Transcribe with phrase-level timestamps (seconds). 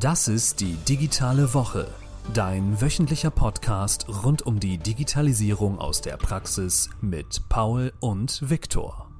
[0.00, 1.90] Das ist die digitale Woche,
[2.34, 9.10] dein wöchentlicher Podcast rund um die Digitalisierung aus der Praxis mit Paul und Viktor.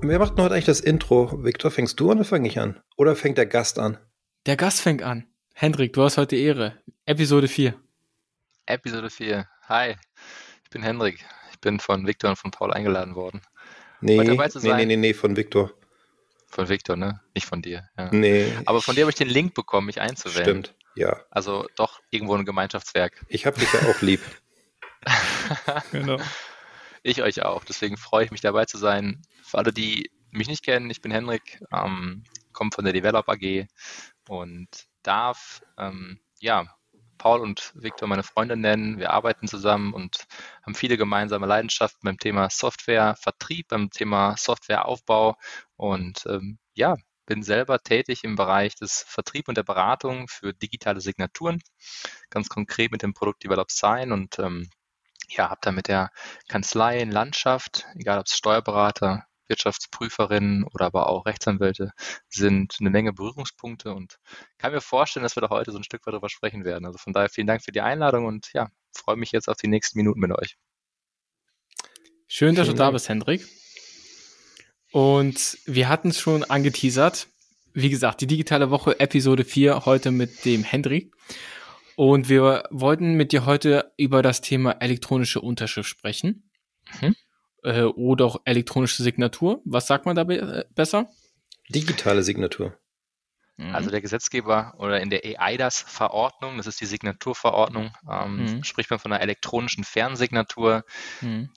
[0.00, 1.44] Wer macht denn heute eigentlich das Intro?
[1.44, 2.80] Viktor, fängst du an oder fange ich an?
[2.96, 3.98] Oder fängt der Gast an?
[4.46, 5.28] Der Gast fängt an.
[5.54, 6.82] Hendrik, du hast heute Ehre.
[7.04, 7.74] Episode 4.
[8.66, 9.46] Episode 4.
[9.68, 9.94] Hi,
[10.64, 11.24] ich bin Hendrik.
[11.52, 13.42] Ich bin von Viktor und von Paul eingeladen worden.
[14.00, 15.70] Nee, nee, nee, nee, nee, von Viktor.
[16.56, 17.20] Von Victor, ne?
[17.34, 17.86] Nicht von dir.
[17.98, 18.08] Ja.
[18.10, 18.50] Nee.
[18.64, 20.42] Aber von dir habe ich den Link bekommen, mich einzuwählen.
[20.42, 21.20] Stimmt, ja.
[21.30, 23.26] Also doch irgendwo ein Gemeinschaftswerk.
[23.28, 24.22] Ich habe dich ja auch lieb.
[25.92, 26.16] genau.
[27.02, 27.62] Ich euch auch.
[27.64, 29.20] Deswegen freue ich mich dabei zu sein.
[29.42, 33.66] Für alle, die mich nicht kennen, ich bin Henrik, ähm, komme von der Develop AG
[34.26, 34.68] und
[35.02, 36.64] darf ähm, ja
[37.18, 38.98] Paul und Victor meine Freunde nennen.
[38.98, 40.26] Wir arbeiten zusammen und
[40.64, 45.36] haben viele gemeinsame Leidenschaften beim Thema Software, Vertrieb, beim Thema Softwareaufbau
[45.76, 51.00] und ähm, ja, bin selber tätig im Bereich des Vertrieb und der Beratung für digitale
[51.00, 51.60] Signaturen,
[52.30, 54.70] ganz konkret mit dem Produkt Develop Sign und ähm,
[55.28, 56.10] ja, habe da mit der
[56.48, 61.92] Kanzlei in Landschaft, egal ob es Steuerberater, Wirtschaftsprüferinnen oder aber auch Rechtsanwälte
[62.28, 64.18] sind eine Menge Berührungspunkte und
[64.58, 66.84] kann mir vorstellen, dass wir da heute so ein Stück weit darüber sprechen werden.
[66.84, 69.68] Also von daher vielen Dank für die Einladung und ja, freue mich jetzt auf die
[69.68, 70.56] nächsten Minuten mit euch.
[72.26, 73.46] Schön, dass vielen du da bist, Hendrik.
[74.92, 77.28] Und wir hatten es schon angeteasert.
[77.74, 81.12] Wie gesagt, die digitale Woche Episode 4 heute mit dem Hendrik.
[81.96, 86.50] Und wir wollten mit dir heute über das Thema elektronische Unterschrift sprechen.
[87.00, 87.16] Mhm
[87.66, 89.60] äh, oder auch elektronische Signatur.
[89.64, 91.10] Was sagt man da be äh, besser?
[91.68, 92.78] Digitale Signatur.
[93.56, 93.74] Mhm.
[93.74, 98.64] Also der Gesetzgeber oder in der EIDAS-Verordnung, das ist die Signaturverordnung, ähm, mhm.
[98.64, 100.84] spricht man von einer elektronischen Fernsignatur.
[101.20, 101.50] Mhm.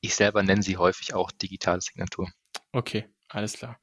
[0.00, 2.28] Ich selber nenne sie häufig auch digitale Signatur.
[2.72, 3.78] Okay, alles klar.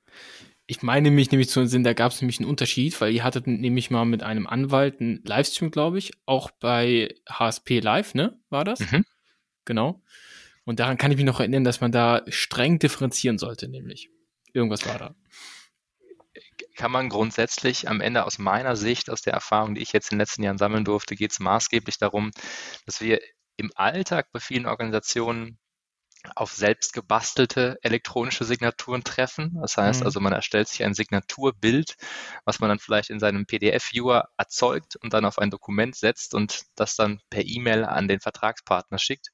[0.66, 3.48] Ich meine mich nämlich zu Sinn, da gab es nämlich einen Unterschied, weil ihr hattet
[3.48, 8.40] nämlich mal mit einem Anwalt einen Livestream, glaube ich, auch bei HSP Live, ne?
[8.50, 8.80] War das?
[8.80, 9.04] Mhm.
[9.66, 10.04] Genau.
[10.66, 14.10] Und daran kann ich mich noch erinnern, dass man da streng differenzieren sollte, nämlich.
[14.54, 15.16] Irgendwas war da.
[16.76, 20.18] Kann man grundsätzlich am Ende aus meiner Sicht, aus der Erfahrung, die ich jetzt in
[20.18, 22.32] den letzten Jahren sammeln durfte, geht es maßgeblich darum,
[22.86, 23.20] dass wir
[23.58, 25.58] im Alltag bei vielen Organisationen
[26.36, 29.58] auf selbst gebastelte elektronische Signaturen treffen.
[29.62, 30.06] Das heißt mhm.
[30.06, 31.96] also, man erstellt sich ein Signaturbild,
[32.46, 36.64] was man dann vielleicht in seinem PDF-Viewer erzeugt und dann auf ein Dokument setzt und
[36.76, 39.30] das dann per E-Mail an den Vertragspartner schickt.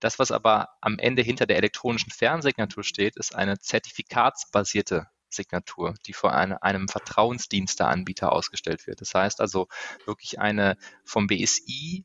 [0.00, 6.12] Das, was aber am Ende hinter der elektronischen Fernsignatur steht, ist eine zertifikatsbasierte Signatur, die
[6.12, 9.00] vor eine, einem Vertrauensdiensteanbieter ausgestellt wird.
[9.00, 9.68] Das heißt also
[10.06, 12.04] wirklich eine vom BSI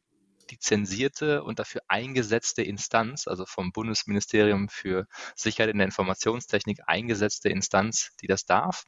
[0.52, 8.12] lizenzierte und dafür eingesetzte Instanz, also vom Bundesministerium für Sicherheit in der Informationstechnik eingesetzte Instanz,
[8.22, 8.86] die das darf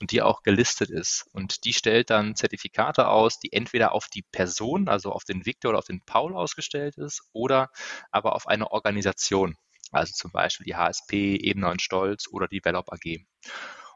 [0.00, 1.26] und die auch gelistet ist.
[1.32, 5.70] Und die stellt dann Zertifikate aus, die entweder auf die Person, also auf den Victor
[5.70, 7.70] oder auf den Paul ausgestellt ist oder
[8.10, 9.56] aber auf eine Organisation,
[9.92, 13.24] also zum Beispiel die HSP, Ebner und Stolz oder die Develop AG.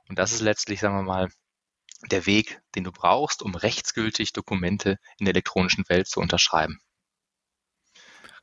[0.09, 1.29] Und das ist letztlich, sagen wir mal,
[2.11, 6.81] der Weg, den du brauchst, um rechtsgültig Dokumente in der elektronischen Welt zu unterschreiben.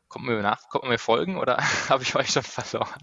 [0.07, 1.57] Kommt mir nach, kommt mir folgen oder
[1.89, 3.01] habe ich euch schon verloren?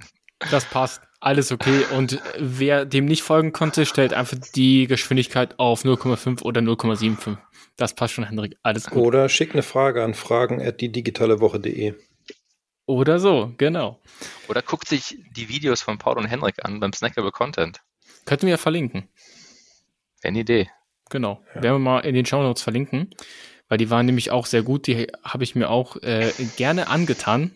[0.50, 1.02] Das passt.
[1.20, 1.84] Alles okay.
[1.94, 7.36] Und wer dem nicht folgen konnte, stellt einfach die Geschwindigkeit auf 0,5 oder 0,75.
[7.76, 8.56] Das passt schon, Hendrik.
[8.62, 9.02] Alles gut.
[9.02, 11.94] Oder schick eine Frage an fragen at die digitale Woche.de.
[12.86, 14.00] Oder so, genau.
[14.48, 17.80] Oder guckt sich die Videos von Paul und Henrik an beim Snackable Content.
[18.24, 19.08] Könnten wir ja verlinken.
[20.20, 20.70] Wäre eine Idee.
[21.08, 21.40] Genau.
[21.54, 21.62] Ja.
[21.62, 23.10] Werden wir mal in den Show Notes verlinken
[23.72, 24.86] weil die waren nämlich auch sehr gut.
[24.86, 27.52] Die habe ich mir auch äh, gerne angetan.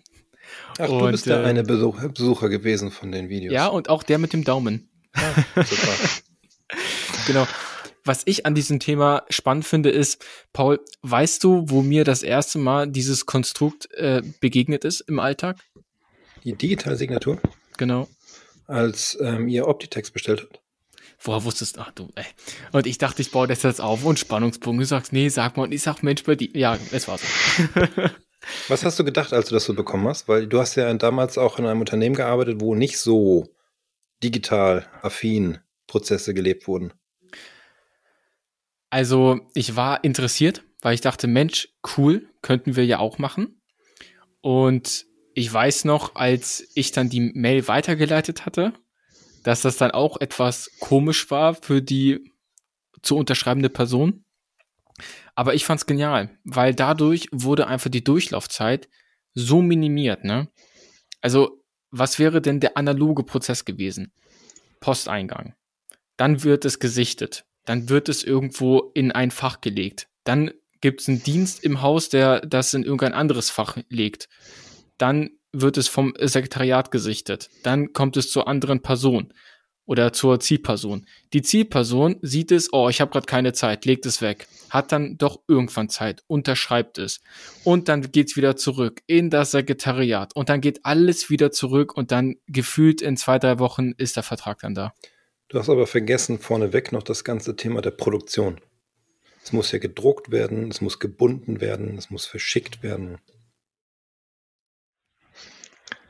[0.78, 3.52] Ach, und, du bist der äh, eine Besucher, Besucher gewesen von den Videos.
[3.52, 4.88] Ja, und auch der mit dem Daumen.
[5.14, 5.92] Ja, super.
[7.26, 7.46] genau.
[8.06, 10.24] Was ich an diesem Thema spannend finde, ist,
[10.54, 15.58] Paul, weißt du, wo mir das erste Mal dieses Konstrukt äh, begegnet ist im Alltag?
[16.44, 17.38] Die digitale Signatur?
[17.76, 18.08] Genau.
[18.66, 20.62] Als ähm, ihr Optitext bestellt habt?
[21.26, 21.80] Woher wusstest du?
[21.80, 22.24] Ach du, ey.
[22.72, 24.80] Und ich dachte, ich baue das jetzt auf und Spannungspunkt.
[24.80, 25.64] Du sagst, nee, sag mal.
[25.64, 26.50] Und ich sag, Mensch, bei dir.
[26.52, 27.26] Ja, es war so.
[28.68, 30.28] Was hast du gedacht, als du das so bekommen hast?
[30.28, 33.48] Weil du hast ja damals auch in einem Unternehmen gearbeitet, wo nicht so
[34.22, 35.58] digital affin
[35.88, 36.92] Prozesse gelebt wurden.
[38.88, 43.60] Also, ich war interessiert, weil ich dachte, Mensch, cool, könnten wir ja auch machen.
[44.42, 48.72] Und ich weiß noch, als ich dann die Mail weitergeleitet hatte
[49.46, 52.32] dass das dann auch etwas komisch war für die
[53.00, 54.24] zu unterschreibende Person.
[55.36, 58.88] Aber ich fand's genial, weil dadurch wurde einfach die Durchlaufzeit
[59.34, 60.48] so minimiert, ne?
[61.20, 61.62] Also,
[61.92, 64.12] was wäre denn der analoge Prozess gewesen?
[64.80, 65.54] Posteingang.
[66.16, 67.44] Dann wird es gesichtet.
[67.66, 70.08] dann wird es irgendwo in ein Fach gelegt.
[70.24, 70.50] Dann
[70.80, 74.28] gibt es einen Dienst im Haus, der das in irgendein anderes Fach legt.
[74.98, 75.30] Dann
[75.60, 77.50] wird es vom Sekretariat gesichtet.
[77.62, 79.32] Dann kommt es zur anderen Person
[79.86, 81.06] oder zur Zielperson.
[81.32, 85.16] Die Zielperson sieht es, oh, ich habe gerade keine Zeit, legt es weg, hat dann
[85.16, 87.20] doch irgendwann Zeit, unterschreibt es
[87.64, 92.10] und dann geht's wieder zurück in das Sekretariat und dann geht alles wieder zurück und
[92.10, 94.92] dann gefühlt in zwei, drei Wochen ist der Vertrag dann da.
[95.48, 98.60] Du hast aber vergessen vorneweg noch das ganze Thema der Produktion.
[99.44, 103.18] Es muss ja gedruckt werden, es muss gebunden werden, es muss verschickt werden.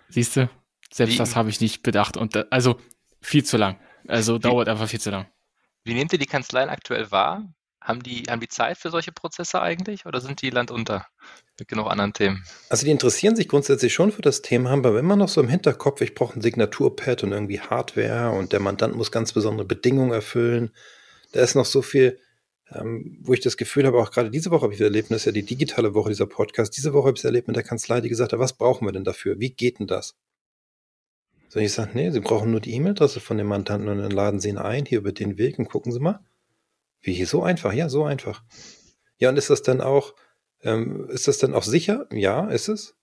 [0.08, 0.48] Siehst du,
[0.92, 1.18] selbst Wie?
[1.18, 2.78] das habe ich nicht bedacht und also
[3.20, 3.78] viel zu lang.
[4.06, 5.26] Also dauert einfach viel zu lang.
[5.84, 7.44] Wie nehmt ihr die Kanzleien aktuell wahr?
[7.80, 11.06] Haben die, haben die Zeit für solche Prozesse eigentlich oder sind die landunter
[11.58, 12.44] mit genug anderen Themen?
[12.68, 15.48] Also die interessieren sich grundsätzlich schon für das Thema, haben aber immer noch so im
[15.48, 20.12] Hinterkopf, ich brauche ein Signaturpad und irgendwie Hardware und der Mandant muss ganz besondere Bedingungen
[20.12, 20.72] erfüllen.
[21.30, 22.18] Da ist noch so viel,
[22.72, 25.18] ähm, wo ich das Gefühl habe, auch gerade diese Woche habe ich wieder erlebt, das
[25.18, 27.62] ist ja die digitale Woche dieser Podcast, diese Woche habe ich es erlebt mit der
[27.62, 29.38] Kanzlei, die gesagt hat, was brauchen wir denn dafür?
[29.38, 30.16] Wie geht denn das?
[31.48, 34.40] So, ich sage, nee, Sie brauchen nur die E-Mail-Adresse von dem Mandanten und dann laden
[34.40, 36.20] Sie ihn ein, hier über den Weg und gucken Sie mal.
[37.00, 38.42] Wie hier, so einfach, ja, so einfach.
[39.18, 40.14] Ja, und ist das dann auch,
[40.62, 42.08] ähm, ist das dann auch sicher?
[42.10, 42.96] Ja, ist es.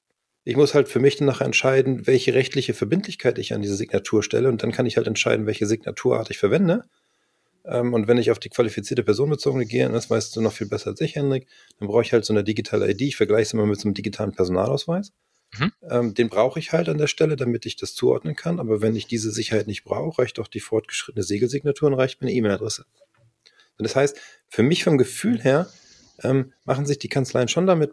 [0.44, 4.24] Ich muss halt für mich dann nachher entscheiden, welche rechtliche Verbindlichkeit ich an diese Signatur
[4.24, 6.84] stelle und dann kann ich halt entscheiden, welche Signaturart ich verwende.
[7.66, 10.68] Ähm, und wenn ich auf die qualifizierte Person bezogen gehe, das weißt du noch viel
[10.68, 11.48] besser als ich, Henrik,
[11.80, 13.02] dann brauche ich halt so eine digitale ID.
[13.02, 15.14] Ich vergleiche es immer mit so einem digitalen Personalausweis.
[15.58, 15.72] Mhm.
[15.90, 18.60] Ähm, den brauche ich halt an der Stelle, damit ich das zuordnen kann.
[18.60, 22.28] Aber wenn ich diese Sicherheit nicht brauche, reicht doch die fortgeschrittene Segelsignatur und reicht mir
[22.28, 22.86] eine E-Mail-Adresse.
[23.78, 24.18] das heißt,
[24.48, 25.70] für mich vom Gefühl her
[26.24, 27.92] ähm, machen sich die Kanzleien schon damit,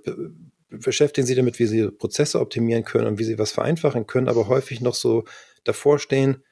[0.69, 4.47] beschäftigen sie damit, wie sie Prozesse optimieren können und wie sie was vereinfachen können, aber
[4.49, 5.25] häufig noch so
[5.65, 6.43] davor stehen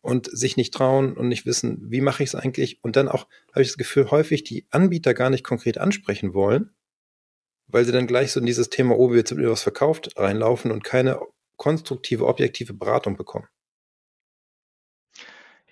[0.00, 2.82] und sich nicht trauen und nicht wissen, wie mache ich es eigentlich.
[2.82, 6.70] Und dann auch habe ich das Gefühl, häufig die Anbieter gar nicht konkret ansprechen wollen,
[7.66, 10.84] weil sie dann gleich so in dieses Thema, oh, jetzt wird was verkauft, reinlaufen und
[10.84, 11.20] keine
[11.56, 13.46] konstruktive, objektive Beratung bekommen.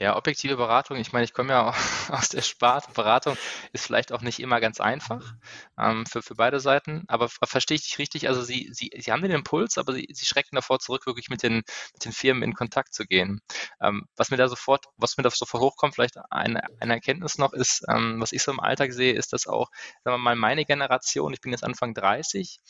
[0.00, 1.74] Ja, objektive Beratung, ich meine, ich komme ja
[2.10, 2.92] aus der Sparte.
[2.92, 3.36] Beratung
[3.72, 5.34] ist vielleicht auch nicht immer ganz einfach
[5.76, 8.28] ähm, für, für beide Seiten, aber verstehe ich dich richtig?
[8.28, 11.42] Also Sie, Sie, Sie haben den Impuls, aber Sie, Sie schrecken davor zurück, wirklich mit
[11.42, 11.56] den,
[11.92, 13.40] mit den Firmen in Kontakt zu gehen.
[13.80, 17.52] Ähm, was mir da sofort, was mir da sofort hochkommt, vielleicht eine, eine Erkenntnis noch
[17.52, 19.68] ist, ähm, was ich so im Alltag sehe, ist, dass auch,
[20.04, 22.60] sagen wir mal, meine Generation, ich bin jetzt Anfang 30,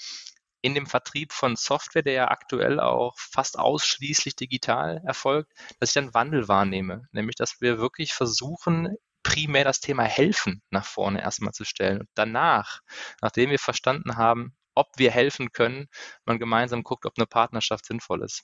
[0.60, 5.94] in dem Vertrieb von Software, der ja aktuell auch fast ausschließlich digital erfolgt, dass ich
[5.94, 7.08] dann Wandel wahrnehme.
[7.12, 12.00] Nämlich, dass wir wirklich versuchen, primär das Thema Helfen nach vorne erstmal zu stellen.
[12.00, 12.80] Und danach,
[13.20, 15.88] nachdem wir verstanden haben, ob wir helfen können,
[16.24, 18.42] man gemeinsam guckt, ob eine Partnerschaft sinnvoll ist.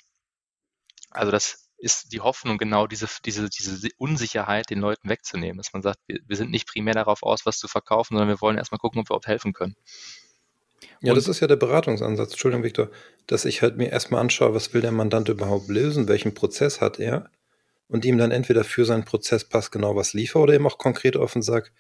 [1.11, 5.83] Also das ist die Hoffnung, genau diese, diese, diese Unsicherheit den Leuten wegzunehmen, dass man
[5.83, 8.79] sagt, wir, wir sind nicht primär darauf aus, was zu verkaufen, sondern wir wollen erstmal
[8.79, 9.77] gucken, ob wir überhaupt helfen können.
[11.01, 12.31] Ja, das ist ja der Beratungsansatz.
[12.31, 12.91] Entschuldigung, Victor,
[13.27, 16.99] dass ich halt mir erstmal anschaue, was will der Mandant überhaupt lösen, welchen Prozess hat
[16.99, 17.31] er
[17.89, 21.17] und ihm dann entweder für seinen Prozess passt genau was liefere oder eben auch konkret
[21.17, 21.71] offen sage,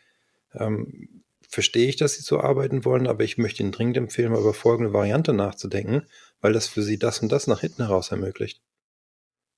[0.55, 4.41] ähm, verstehe ich, dass Sie so arbeiten wollen, aber ich möchte Ihnen dringend empfehlen, mal
[4.41, 6.07] über folgende Variante nachzudenken,
[6.41, 8.61] weil das für Sie das und das nach hinten heraus ermöglicht.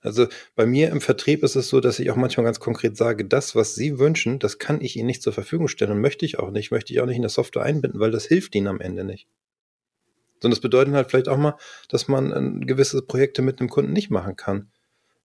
[0.01, 3.25] Also bei mir im Vertrieb ist es so, dass ich auch manchmal ganz konkret sage,
[3.25, 6.39] das, was Sie wünschen, das kann ich Ihnen nicht zur Verfügung stellen und möchte ich
[6.39, 8.79] auch nicht, möchte ich auch nicht in der Software einbinden, weil das hilft Ihnen am
[8.79, 9.27] Ende nicht.
[10.39, 11.55] Sondern das bedeutet halt vielleicht auch mal,
[11.89, 14.71] dass man äh, gewisse Projekte mit einem Kunden nicht machen kann.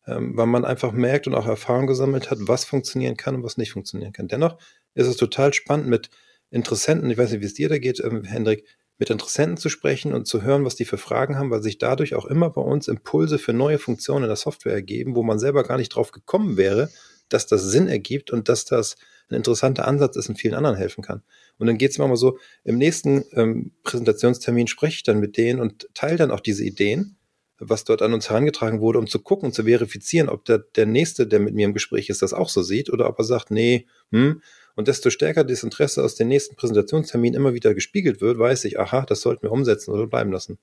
[0.06, 3.56] Ähm, weil man einfach merkt und auch Erfahrung gesammelt hat, was funktionieren kann und was
[3.56, 4.26] nicht funktionieren kann.
[4.26, 4.58] Dennoch
[4.94, 6.10] ist es total spannend mit
[6.50, 8.66] Interessenten, ich weiß nicht, wie es dir da geht, ähm, Hendrik,
[9.02, 12.14] mit Interessenten zu sprechen und zu hören, was die für Fragen haben, weil sich dadurch
[12.14, 15.64] auch immer bei uns Impulse für neue Funktionen in der Software ergeben, wo man selber
[15.64, 16.88] gar nicht drauf gekommen wäre,
[17.28, 18.94] dass das Sinn ergibt und dass das
[19.28, 21.24] ein interessanter Ansatz ist und vielen anderen helfen kann.
[21.58, 25.58] Und dann geht es mal so, im nächsten ähm, Präsentationstermin spreche ich dann mit denen
[25.58, 27.16] und teile dann auch diese Ideen,
[27.58, 30.86] was dort an uns herangetragen wurde, um zu gucken und zu verifizieren, ob der, der
[30.86, 33.50] Nächste, der mit mir im Gespräch ist, das auch so sieht oder ob er sagt,
[33.50, 34.42] nee, hm,
[34.74, 38.78] und desto stärker das Interesse aus den nächsten Präsentationsterminen immer wieder gespiegelt wird, weiß ich,
[38.78, 40.58] aha, das sollten wir umsetzen oder bleiben lassen.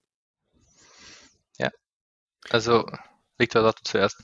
[1.58, 1.70] Ja.
[2.50, 2.86] Also,
[3.38, 4.18] Victor, sag du zuerst.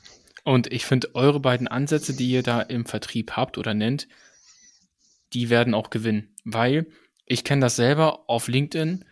[0.44, 4.08] Und ich finde, eure beiden Ansätze, die ihr da im Vertrieb habt oder nennt,
[5.34, 6.36] die werden auch gewinnen.
[6.44, 6.88] Weil
[7.26, 9.06] ich kenne das selber auf LinkedIn.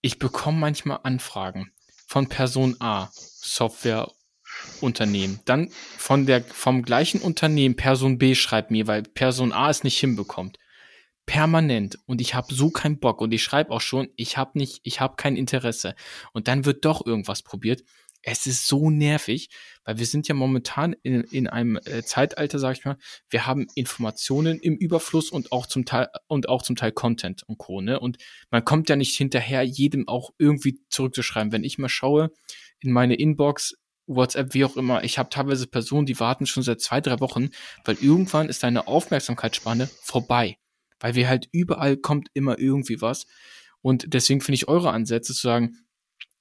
[0.00, 1.70] Ich bekomme manchmal Anfragen
[2.06, 3.10] von Person A,
[4.80, 5.40] Softwareunternehmen.
[5.44, 9.98] Dann von der, vom gleichen Unternehmen Person B schreibt mir, weil Person A es nicht
[9.98, 10.58] hinbekommt.
[11.26, 11.98] Permanent.
[12.06, 13.20] Und ich habe so keinen Bock.
[13.20, 15.94] Und ich schreibe auch schon, ich habe nicht, ich habe kein Interesse.
[16.32, 17.82] Und dann wird doch irgendwas probiert.
[18.22, 19.48] es ist so nervig,
[19.84, 22.98] weil wir sind ja momentan in, in einem äh, Zeitalter, sag ich mal,
[23.30, 27.56] wir haben Informationen im Überfluss und auch zum Teil und auch zum Teil Content und
[27.56, 27.80] Co.
[27.80, 27.98] Ne?
[27.98, 28.18] Und
[28.50, 31.50] man kommt ja nicht hinterher, jedem auch irgendwie zurückzuschreiben.
[31.50, 32.30] Wenn ich mal schaue
[32.80, 33.79] in meine Inbox,
[34.16, 37.50] WhatsApp, wie auch immer, ich habe teilweise Personen, die warten schon seit zwei, drei Wochen,
[37.84, 40.56] weil irgendwann ist deine Aufmerksamkeitsspanne vorbei.
[40.98, 43.26] Weil wir halt überall kommt immer irgendwie was.
[43.80, 45.76] Und deswegen finde ich eure Ansätze zu sagen,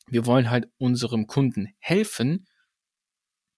[0.07, 2.47] wir wollen halt unserem Kunden helfen,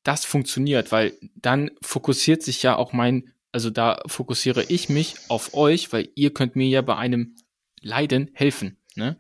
[0.04, 5.54] das funktioniert, weil dann fokussiert sich ja auch mein, also da fokussiere ich mich auf
[5.54, 7.36] euch, weil ihr könnt mir ja bei einem
[7.82, 9.18] Leiden helfen, ne?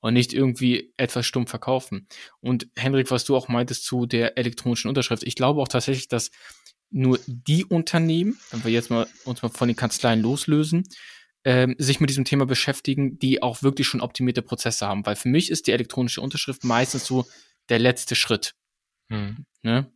[0.00, 2.06] Und nicht irgendwie etwas stumm verkaufen.
[2.40, 6.30] Und Henrik, was du auch meintest zu der elektronischen Unterschrift, ich glaube auch tatsächlich, dass
[6.90, 10.84] nur die Unternehmen, wenn wir jetzt mal uns mal von den Kanzleien loslösen,
[11.44, 15.04] ähm, sich mit diesem Thema beschäftigen, die auch wirklich schon optimierte Prozesse haben.
[15.04, 17.26] Weil für mich ist die elektronische Unterschrift meistens so
[17.68, 18.54] der letzte Schritt.
[19.10, 19.46] Hm.
[19.62, 19.90] Ne?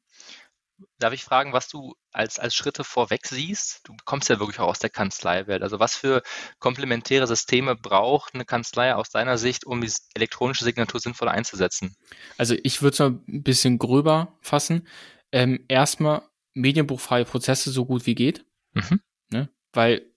[0.98, 3.80] Darf ich fragen, was du als, als Schritte vorweg siehst?
[3.84, 5.62] Du kommst ja wirklich auch aus der Kanzleiwelt.
[5.62, 6.22] Also was für
[6.58, 11.96] komplementäre Systeme braucht eine Kanzlei aus deiner Sicht, um die elektronische Signatur sinnvoll einzusetzen?
[12.38, 14.86] Also ich würde es mal ein bisschen gröber fassen.
[15.32, 16.22] Ähm, erstmal
[16.54, 18.44] medienbuchfreie Prozesse so gut wie geht.
[18.74, 19.00] Mhm.
[19.30, 19.48] Ne?
[19.72, 20.11] Weil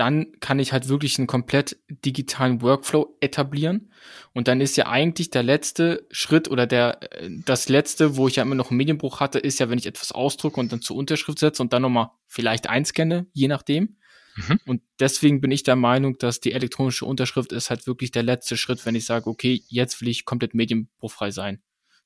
[0.00, 3.92] dann kann ich halt wirklich einen komplett digitalen Workflow etablieren.
[4.32, 7.00] Und dann ist ja eigentlich der letzte Schritt oder der,
[7.44, 10.12] das letzte, wo ich ja immer noch einen Medienbruch hatte, ist ja, wenn ich etwas
[10.12, 13.98] ausdrucke und dann zur Unterschrift setze und dann nochmal vielleicht einscanne, je nachdem.
[14.36, 14.60] Mhm.
[14.64, 18.56] Und deswegen bin ich der Meinung, dass die elektronische Unterschrift ist halt wirklich der letzte
[18.56, 21.60] Schritt, wenn ich sage, okay, jetzt will ich komplett medienbruchfrei sein.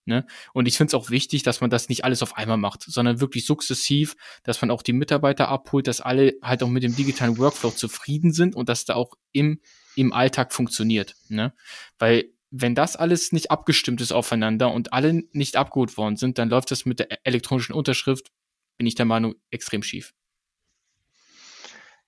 [0.07, 0.27] Ne?
[0.53, 3.21] Und ich finde es auch wichtig, dass man das nicht alles auf einmal macht, sondern
[3.21, 7.39] wirklich sukzessiv, dass man auch die Mitarbeiter abholt, dass alle halt auch mit dem digitalen
[7.39, 9.61] Workflow zufrieden sind und dass da auch im,
[9.97, 11.15] im Alltag funktioniert.
[11.29, 11.55] Ne?
[11.99, 16.51] Weil wenn das alles nicht abgestimmt ist aufeinander und alle nicht abgeholt worden sind, dann
[16.51, 18.31] läuft das mit der elektronischen Unterschrift,
[18.77, 20.15] bin ich der Meinung, extrem schief.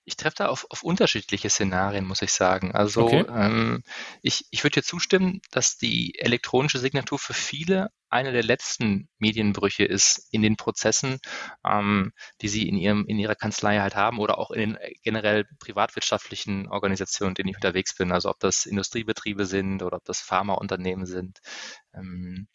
[0.07, 2.71] Ich treffe da auf, auf unterschiedliche Szenarien, muss ich sagen.
[2.73, 3.25] Also okay.
[3.27, 3.83] ähm,
[4.21, 9.83] ich, ich würde dir zustimmen, dass die elektronische Signatur für viele eine der letzten Medienbrüche
[9.83, 11.19] ist in den Prozessen,
[11.65, 14.93] ähm, die sie in ihrem in ihrer Kanzlei halt haben oder auch in den äh,
[15.03, 18.13] generell privatwirtschaftlichen Organisationen, in denen ich unterwegs bin.
[18.13, 21.39] Also ob das Industriebetriebe sind oder ob das Pharmaunternehmen sind.
[21.93, 22.47] Ähm,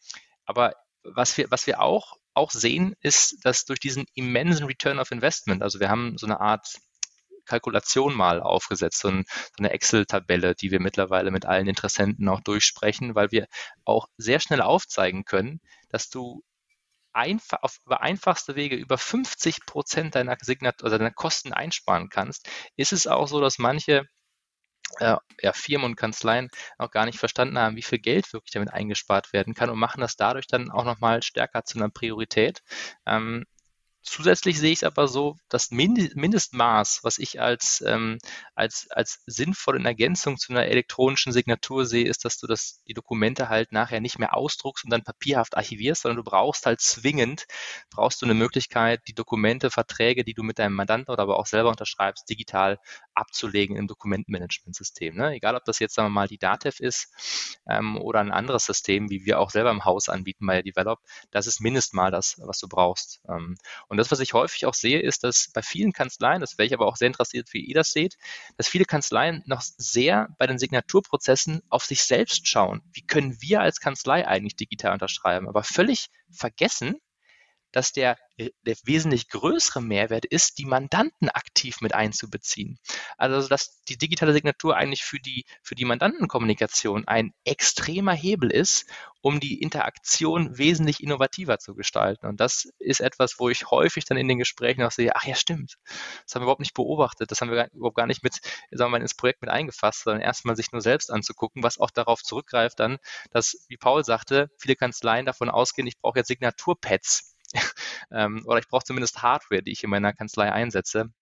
[0.46, 5.10] aber was wir was wir auch auch sehen, ist, dass durch diesen immensen Return of
[5.10, 6.78] Investment, also wir haben so eine Art
[7.44, 12.40] Kalkulation mal aufgesetzt, so, ein, so eine Excel-Tabelle, die wir mittlerweile mit allen Interessenten auch
[12.40, 13.46] durchsprechen, weil wir
[13.84, 16.42] auch sehr schnell aufzeigen können, dass du
[17.12, 22.48] einfach, auf über einfachste Wege über 50 Prozent deiner Signat oder deiner Kosten einsparen kannst,
[22.76, 24.06] ist es auch so, dass manche
[24.98, 28.72] äh, ja, Firmen und Kanzleien auch gar nicht verstanden haben, wie viel Geld wirklich damit
[28.72, 32.62] eingespart werden kann und machen das dadurch dann auch nochmal stärker zu einer Priorität.
[33.06, 33.44] Ähm,
[34.04, 38.18] Zusätzlich sehe ich es aber so, das Mindestmaß, was ich als, ähm,
[38.56, 42.94] als, als sinnvoll in Ergänzung zu einer elektronischen Signatur sehe, ist, dass du das, die
[42.94, 47.46] Dokumente halt nachher nicht mehr ausdruckst und dann papierhaft archivierst, sondern du brauchst halt zwingend,
[47.90, 51.46] brauchst du eine Möglichkeit, die Dokumente, Verträge, die du mit deinem Mandanten oder aber auch
[51.46, 52.78] selber unterschreibst, digital
[53.14, 55.16] abzulegen im Dokumentenmanagementsystem.
[55.16, 55.34] Ne?
[55.34, 59.10] Egal, ob das jetzt sagen wir mal die DATEV ist ähm, oder ein anderes System,
[59.10, 61.00] wie wir auch selber im Haus anbieten bei Develop,
[61.30, 63.20] das ist mindestmal das, was du brauchst.
[63.28, 63.56] Ähm,
[63.88, 66.74] und das, was ich häufig auch sehe, ist, dass bei vielen Kanzleien, das wäre ich
[66.74, 68.16] aber auch sehr interessiert, wie ihr das seht,
[68.56, 72.82] dass viele Kanzleien noch sehr bei den Signaturprozessen auf sich selbst schauen.
[72.92, 75.48] Wie können wir als Kanzlei eigentlich digital unterschreiben?
[75.48, 76.96] Aber völlig vergessen,
[77.72, 82.78] dass der, der wesentlich größere Mehrwert ist, die Mandanten aktiv mit einzubeziehen.
[83.16, 88.86] Also dass die digitale Signatur eigentlich für die, für die Mandantenkommunikation ein extremer Hebel ist,
[89.22, 92.26] um die Interaktion wesentlich innovativer zu gestalten.
[92.26, 95.34] Und das ist etwas, wo ich häufig dann in den Gesprächen auch sehe, ach ja,
[95.34, 95.76] stimmt,
[96.24, 98.34] das haben wir überhaupt nicht beobachtet, das haben wir überhaupt gar nicht mit,
[98.70, 101.90] sagen wir mal, ins Projekt mit eingefasst, sondern erstmal sich nur selbst anzugucken, was auch
[101.90, 102.98] darauf zurückgreift dann,
[103.30, 107.31] dass, wie Paul sagte, viele Kanzleien davon ausgehen, ich brauche jetzt Signaturpads
[108.10, 111.12] ähm, oder ich brauche zumindest Hardware, die ich in meiner Kanzlei einsetze,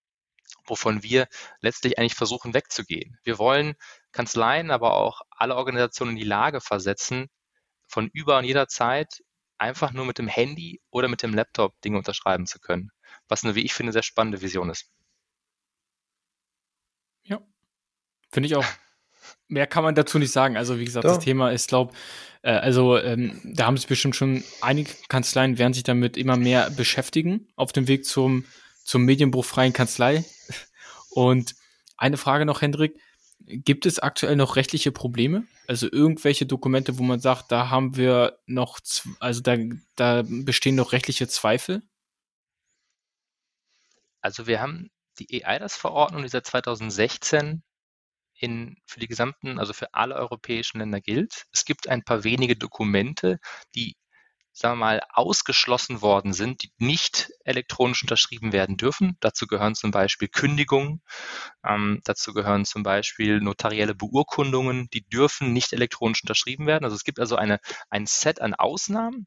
[0.67, 1.29] wovon wir
[1.61, 3.19] letztlich eigentlich versuchen wegzugehen.
[3.25, 3.75] Wir wollen
[4.13, 7.29] Kanzleien, aber auch alle Organisationen in die Lage versetzen,
[7.89, 9.23] von über und jeder Zeit
[9.59, 12.91] einfach nur mit dem Handy oder mit dem Laptop Dinge unterschreiben zu können.
[13.29, 14.91] Was eine, wie ich finde, sehr spannende Vision ist.
[17.25, 17.41] Ja,
[18.31, 18.65] finde ich auch.
[19.51, 20.57] Mehr kann man dazu nicht sagen.
[20.57, 21.17] Also wie gesagt, Doch.
[21.17, 21.93] das Thema ist, glaube
[22.43, 26.71] äh, also ähm, da haben sich bestimmt schon einige Kanzleien werden sich damit immer mehr
[26.71, 28.45] beschäftigen auf dem Weg zum
[28.85, 30.25] zum medienbruchfreien Kanzlei.
[31.11, 31.55] Und
[31.97, 32.99] eine Frage noch, Hendrik.
[33.47, 35.45] Gibt es aktuell noch rechtliche Probleme?
[35.67, 38.81] Also irgendwelche Dokumente, wo man sagt, da haben wir noch,
[39.19, 39.57] also da,
[39.97, 41.83] da bestehen noch rechtliche Zweifel?
[44.21, 47.63] Also wir haben die EIDAS-Verordnung, die seit 2016
[48.41, 51.45] in, für die gesamten, also für alle europäischen Länder gilt.
[51.53, 53.39] Es gibt ein paar wenige Dokumente,
[53.75, 53.97] die
[54.53, 59.17] sagen wir mal, ausgeschlossen worden sind, die nicht elektronisch unterschrieben werden dürfen.
[59.21, 61.03] Dazu gehören zum Beispiel Kündigungen,
[61.65, 66.85] ähm, dazu gehören zum Beispiel notarielle Beurkundungen, die dürfen nicht elektronisch unterschrieben werden.
[66.85, 67.59] Also es gibt also eine,
[67.91, 69.25] ein Set an Ausnahmen.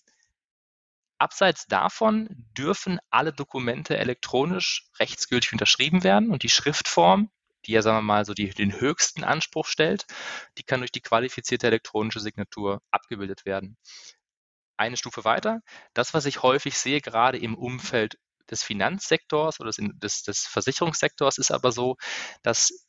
[1.20, 2.28] Abseits davon
[2.58, 7.30] dürfen alle Dokumente elektronisch rechtsgültig unterschrieben werden und die Schriftform,
[7.66, 10.06] die ja, sagen wir mal, so die, den höchsten Anspruch stellt,
[10.58, 13.78] die kann durch die qualifizierte elektronische Signatur abgebildet werden
[14.78, 15.62] eine Stufe weiter.
[15.94, 18.18] Das, was ich häufig sehe, gerade im Umfeld
[18.50, 21.96] des Finanzsektors oder des, des Versicherungssektors, ist aber so,
[22.42, 22.86] dass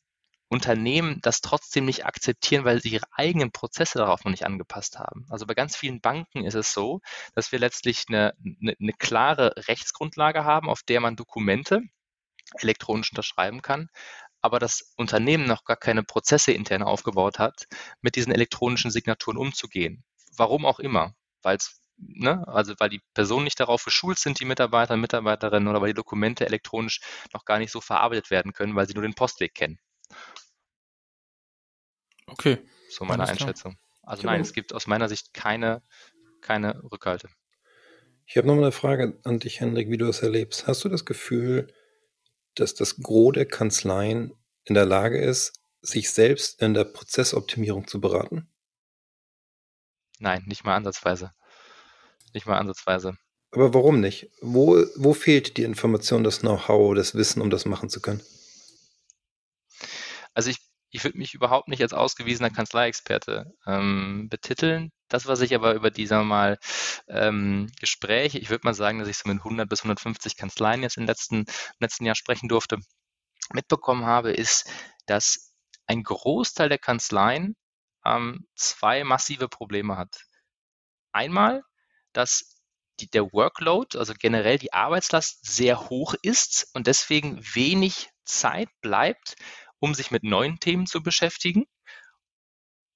[0.47, 5.25] Unternehmen das trotzdem nicht akzeptieren, weil sie ihre eigenen Prozesse darauf noch nicht angepasst haben.
[5.29, 7.01] Also bei ganz vielen Banken ist es so,
[7.33, 11.81] dass wir letztlich eine, eine, eine klare Rechtsgrundlage haben, auf der man Dokumente
[12.59, 13.89] elektronisch unterschreiben kann,
[14.45, 17.67] aber das Unternehmen noch gar keine Prozesse intern aufgebaut hat,
[18.01, 20.03] mit diesen elektronischen Signaturen umzugehen.
[20.37, 21.13] Warum auch immer
[21.45, 22.45] weil es Ne?
[22.45, 26.45] Also weil die Personen nicht darauf geschult sind, die Mitarbeiter, Mitarbeiterinnen oder weil die Dokumente
[26.45, 26.99] elektronisch
[27.33, 29.79] noch gar nicht so verarbeitet werden können, weil sie nur den Postweg kennen.
[32.27, 32.57] Okay.
[32.89, 33.77] So meine Einschätzung.
[34.03, 34.33] Also genau.
[34.33, 35.83] nein, es gibt aus meiner Sicht keine,
[36.41, 37.29] keine Rückhalte.
[38.25, 40.67] Ich habe nochmal eine Frage an dich, Hendrik, wie du es erlebst.
[40.67, 41.73] Hast du das Gefühl,
[42.55, 44.33] dass das Gros der Kanzleien
[44.63, 48.49] in der Lage ist, sich selbst in der Prozessoptimierung zu beraten?
[50.19, 51.31] Nein, nicht mal ansatzweise.
[52.33, 53.17] Nicht mal ansatzweise.
[53.51, 54.29] Aber warum nicht?
[54.41, 58.21] Wo, wo fehlt die Information, das Know-how, das Wissen, um das machen zu können?
[60.33, 60.57] Also ich,
[60.95, 64.91] ich würde mich überhaupt nicht als ausgewiesener Kanzleiexperte ähm, betiteln.
[65.09, 66.59] Das, was ich aber über die, sagen wir mal,
[67.09, 70.97] ähm, Gespräche, ich würde mal sagen, dass ich so mit 100 bis 150 Kanzleien jetzt
[70.97, 71.45] im letzten, im
[71.79, 72.79] letzten Jahr sprechen durfte,
[73.53, 74.69] mitbekommen habe, ist,
[75.05, 75.53] dass
[75.85, 77.57] ein Großteil der Kanzleien
[78.05, 80.21] ähm, zwei massive Probleme hat.
[81.11, 81.61] Einmal,
[82.13, 82.55] dass
[83.01, 89.35] die, der Workload, also generell die Arbeitslast sehr hoch ist und deswegen wenig Zeit bleibt,
[89.85, 91.65] um sich mit neuen Themen zu beschäftigen.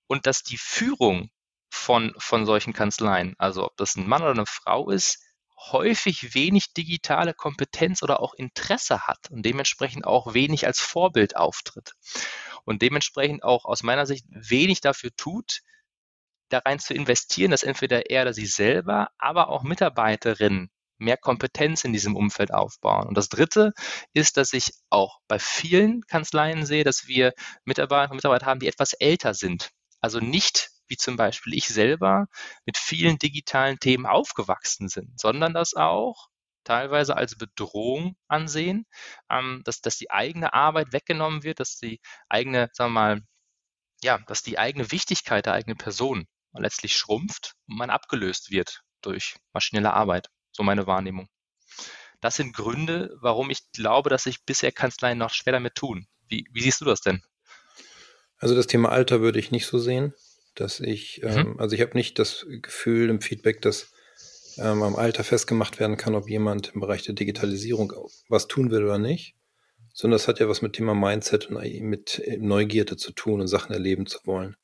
[0.08, 1.30] Und dass die Führung
[1.70, 5.24] von, von solchen Kanzleien, also ob das ein Mann oder eine Frau ist,
[5.56, 11.94] häufig wenig digitale Kompetenz oder auch Interesse hat und dementsprechend auch wenig als Vorbild auftritt.
[12.66, 15.62] Und dementsprechend auch aus meiner Sicht wenig dafür tut,
[16.50, 21.84] da rein zu investieren, dass entweder er oder sie selber, aber auch Mitarbeiterinnen mehr Kompetenz
[21.84, 23.08] in diesem Umfeld aufbauen.
[23.08, 23.74] Und das Dritte
[24.14, 27.34] ist, dass ich auch bei vielen Kanzleien sehe, dass wir
[27.66, 29.70] Mitarbeiter und Mitarbeiter haben, die etwas älter sind.
[30.02, 32.28] Also nicht wie zum Beispiel ich selber
[32.66, 36.28] mit vielen digitalen Themen aufgewachsen sind, sondern dass auch
[36.64, 38.86] teilweise als Bedrohung ansehen,
[39.30, 43.22] ähm, dass, dass die eigene Arbeit weggenommen wird, dass die eigene, sagen wir mal,
[44.04, 49.38] ja, dass die eigene Wichtigkeit der eigenen Person letztlich schrumpft und man abgelöst wird durch
[49.54, 50.30] maschinelle Arbeit.
[50.60, 51.30] So meine Wahrnehmung.
[52.20, 56.06] Das sind Gründe, warum ich glaube, dass sich bisher Kanzleien noch schwer damit tun.
[56.28, 57.24] Wie, wie siehst du das denn?
[58.40, 60.14] Also das Thema Alter würde ich nicht so sehen,
[60.56, 61.30] dass ich, mhm.
[61.30, 63.94] ähm, also ich habe nicht das Gefühl im Feedback, dass
[64.58, 67.94] ähm, am Alter festgemacht werden kann, ob jemand im Bereich der Digitalisierung
[68.28, 69.38] was tun will oder nicht,
[69.94, 73.72] sondern das hat ja was mit Thema Mindset und mit Neugierde zu tun und Sachen
[73.72, 74.58] erleben zu wollen.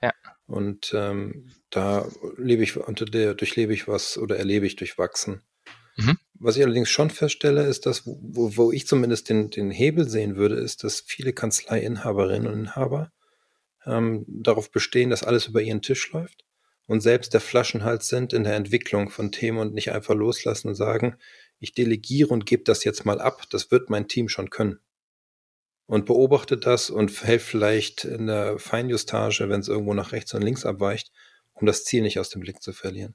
[0.00, 0.14] Ja.
[0.46, 5.42] Und ähm, da lebe ich unter der durchlebe ich was oder erlebe ich durchwachsen.
[5.96, 6.18] Mhm.
[6.34, 10.36] Was ich allerdings schon feststelle, ist, dass, wo, wo ich zumindest den, den Hebel sehen
[10.36, 13.10] würde, ist, dass viele Kanzleiinhaberinnen und Inhaber
[13.86, 16.44] ähm, darauf bestehen, dass alles über ihren Tisch läuft
[16.86, 20.74] und selbst der Flaschenhals sind in der Entwicklung von Themen und nicht einfach loslassen und
[20.74, 21.16] sagen,
[21.58, 24.80] ich delegiere und gebe das jetzt mal ab, das wird mein Team schon können.
[25.86, 30.42] Und beobachtet das und hilft vielleicht in der Feinjustage, wenn es irgendwo nach rechts und
[30.42, 31.12] links abweicht,
[31.62, 33.14] um das Ziel nicht aus dem Blick zu verlieren.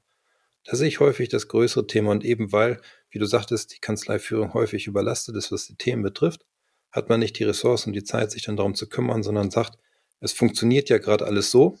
[0.64, 2.80] Da sehe ich häufig das größere Thema und eben weil,
[3.10, 6.44] wie du sagtest, die Kanzleiführung häufig überlastet ist, was die Themen betrifft,
[6.90, 9.78] hat man nicht die Ressourcen und die Zeit, sich dann darum zu kümmern, sondern sagt,
[10.20, 11.78] es funktioniert ja gerade alles so,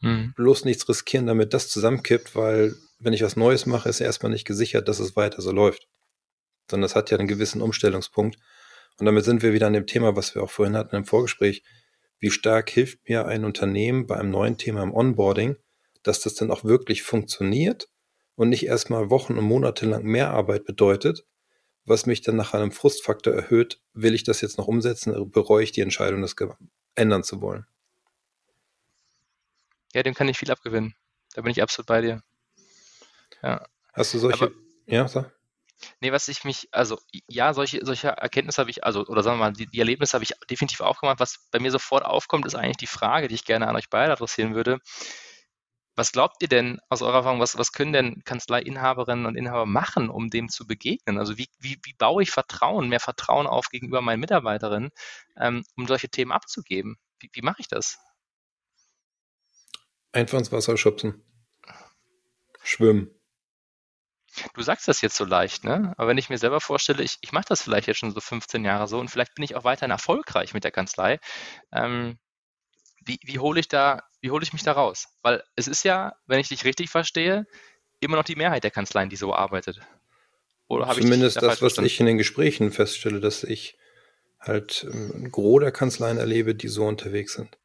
[0.00, 0.32] Mhm.
[0.34, 4.46] Bloß nichts riskieren, damit das zusammenkippt, weil wenn ich was Neues mache, ist erstmal nicht
[4.46, 5.88] gesichert, dass es weiter so läuft.
[6.70, 8.38] Sondern das hat ja einen gewissen Umstellungspunkt.
[8.98, 11.62] Und damit sind wir wieder an dem Thema, was wir auch vorhin hatten im Vorgespräch.
[12.18, 15.56] Wie stark hilft mir ein Unternehmen bei einem neuen Thema im Onboarding,
[16.02, 17.88] dass das dann auch wirklich funktioniert
[18.36, 21.26] und nicht erstmal Wochen und Monate lang mehr Arbeit bedeutet,
[21.84, 25.72] was mich dann nach einem Frustfaktor erhöht, will ich das jetzt noch umsetzen, bereue ich
[25.72, 26.36] die Entscheidung, das
[26.94, 27.66] ändern zu wollen.
[29.92, 30.94] Ja, dem kann ich viel abgewinnen.
[31.34, 32.22] Da bin ich absolut bei dir.
[33.42, 33.66] Ja.
[33.92, 34.54] Hast du solche, Aber,
[34.86, 35.24] ja, so?
[36.00, 39.46] Nee, was ich mich, also ja, solche, solche Erkenntnisse habe ich, also, oder sagen wir
[39.46, 41.20] mal, die, die Erlebnisse habe ich definitiv aufgemacht.
[41.20, 44.12] Was bei mir sofort aufkommt, ist eigentlich die Frage, die ich gerne an euch beide
[44.12, 44.78] adressieren würde.
[46.00, 50.08] Was glaubt ihr denn aus eurer Erfahrung, was, was können denn Kanzleiinhaberinnen und Inhaber machen,
[50.08, 51.18] um dem zu begegnen?
[51.18, 54.92] Also wie, wie, wie baue ich Vertrauen, mehr Vertrauen auf gegenüber meinen Mitarbeiterinnen,
[55.36, 56.96] ähm, um solche Themen abzugeben?
[57.18, 57.98] Wie, wie mache ich das?
[60.12, 61.22] Einfach ins Wasser schubsen.
[62.62, 63.10] Schwimmen.
[64.54, 65.92] Du sagst das jetzt so leicht, ne?
[65.98, 68.64] Aber wenn ich mir selber vorstelle, ich, ich mache das vielleicht jetzt schon so 15
[68.64, 71.18] Jahre so und vielleicht bin ich auch weiterhin erfolgreich mit der Kanzlei,
[71.72, 72.18] ähm,
[73.04, 75.08] wie, wie hole ich da, wie hole ich mich da raus?
[75.22, 77.46] Weil es ist ja, wenn ich dich richtig verstehe,
[78.00, 79.80] immer noch die Mehrheit der Kanzleien, die so arbeitet.
[80.68, 81.86] Oder habe Zumindest ich das, was verstanden?
[81.86, 83.76] ich in den Gesprächen feststelle, dass ich
[84.38, 87.58] halt ähm, ein Gros der Kanzleien erlebe, die so unterwegs sind.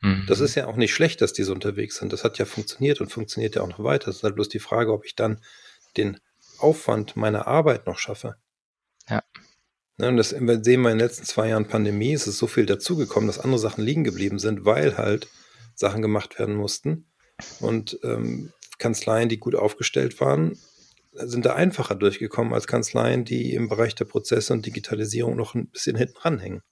[0.00, 0.24] Mhm.
[0.26, 2.12] Das ist ja auch nicht schlecht, dass die so unterwegs sind.
[2.12, 4.08] Das hat ja funktioniert und funktioniert ja auch noch weiter.
[4.08, 5.40] Es ist halt bloß die Frage, ob ich dann
[5.96, 6.18] den
[6.58, 8.36] Aufwand meiner Arbeit noch schaffe.
[9.08, 9.22] Ja.
[9.96, 12.66] Ne, und das sehen wir in den letzten zwei Jahren Pandemie, ist es so viel
[12.66, 15.28] dazugekommen, dass andere Sachen liegen geblieben sind, weil halt
[15.78, 17.06] Sachen gemacht werden mussten.
[17.60, 20.58] Und ähm, Kanzleien, die gut aufgestellt waren,
[21.12, 25.68] sind da einfacher durchgekommen als Kanzleien, die im Bereich der Prozesse und Digitalisierung noch ein
[25.68, 26.62] bisschen hinten ranhängen.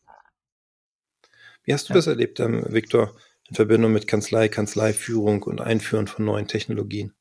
[1.64, 1.96] Wie hast du ja.
[1.96, 3.16] das erlebt, ähm, Viktor,
[3.48, 7.14] in Verbindung mit Kanzlei, Kanzleiführung und Einführen von neuen Technologien?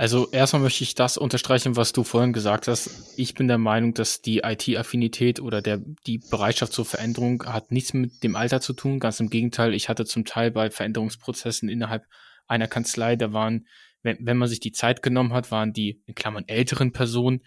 [0.00, 3.12] Also erstmal möchte ich das unterstreichen, was du vorhin gesagt hast.
[3.18, 7.92] Ich bin der Meinung, dass die IT-Affinität oder der, die Bereitschaft zur Veränderung hat nichts
[7.92, 8.98] mit dem Alter zu tun.
[8.98, 12.06] Ganz im Gegenteil, ich hatte zum Teil bei Veränderungsprozessen innerhalb
[12.46, 13.66] einer Kanzlei, da waren,
[14.02, 17.42] wenn, wenn man sich die Zeit genommen hat, waren die, in Klammern, älteren Personen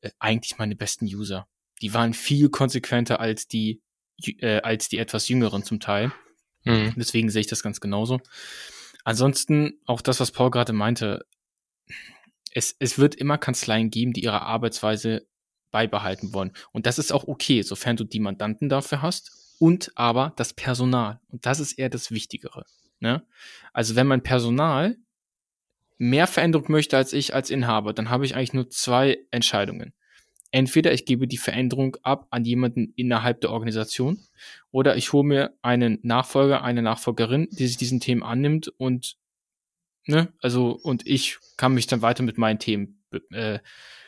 [0.00, 1.48] äh, eigentlich meine besten User.
[1.82, 3.82] Die waren viel konsequenter als die,
[4.24, 6.12] äh, als die etwas jüngeren zum Teil.
[6.62, 6.94] Mhm.
[6.96, 8.20] Deswegen sehe ich das ganz genauso.
[9.02, 11.24] Ansonsten auch das, was Paul gerade meinte,
[12.52, 15.26] es, es wird immer Kanzleien geben, die ihre Arbeitsweise
[15.70, 16.52] beibehalten wollen.
[16.72, 21.20] Und das ist auch okay, sofern du die Mandanten dafür hast und aber das Personal.
[21.28, 22.64] Und das ist eher das Wichtigere.
[23.00, 23.22] Ne?
[23.72, 24.96] Also wenn mein Personal
[25.98, 29.92] mehr Veränderung möchte als ich als Inhaber, dann habe ich eigentlich nur zwei Entscheidungen.
[30.50, 34.18] Entweder ich gebe die Veränderung ab an jemanden innerhalb der Organisation
[34.70, 39.18] oder ich hole mir einen Nachfolger, eine Nachfolgerin, die sich diesen Themen annimmt und
[40.08, 40.32] Ne?
[40.40, 43.58] Also, und ich kann mich dann weiter mit meinen Themen äh,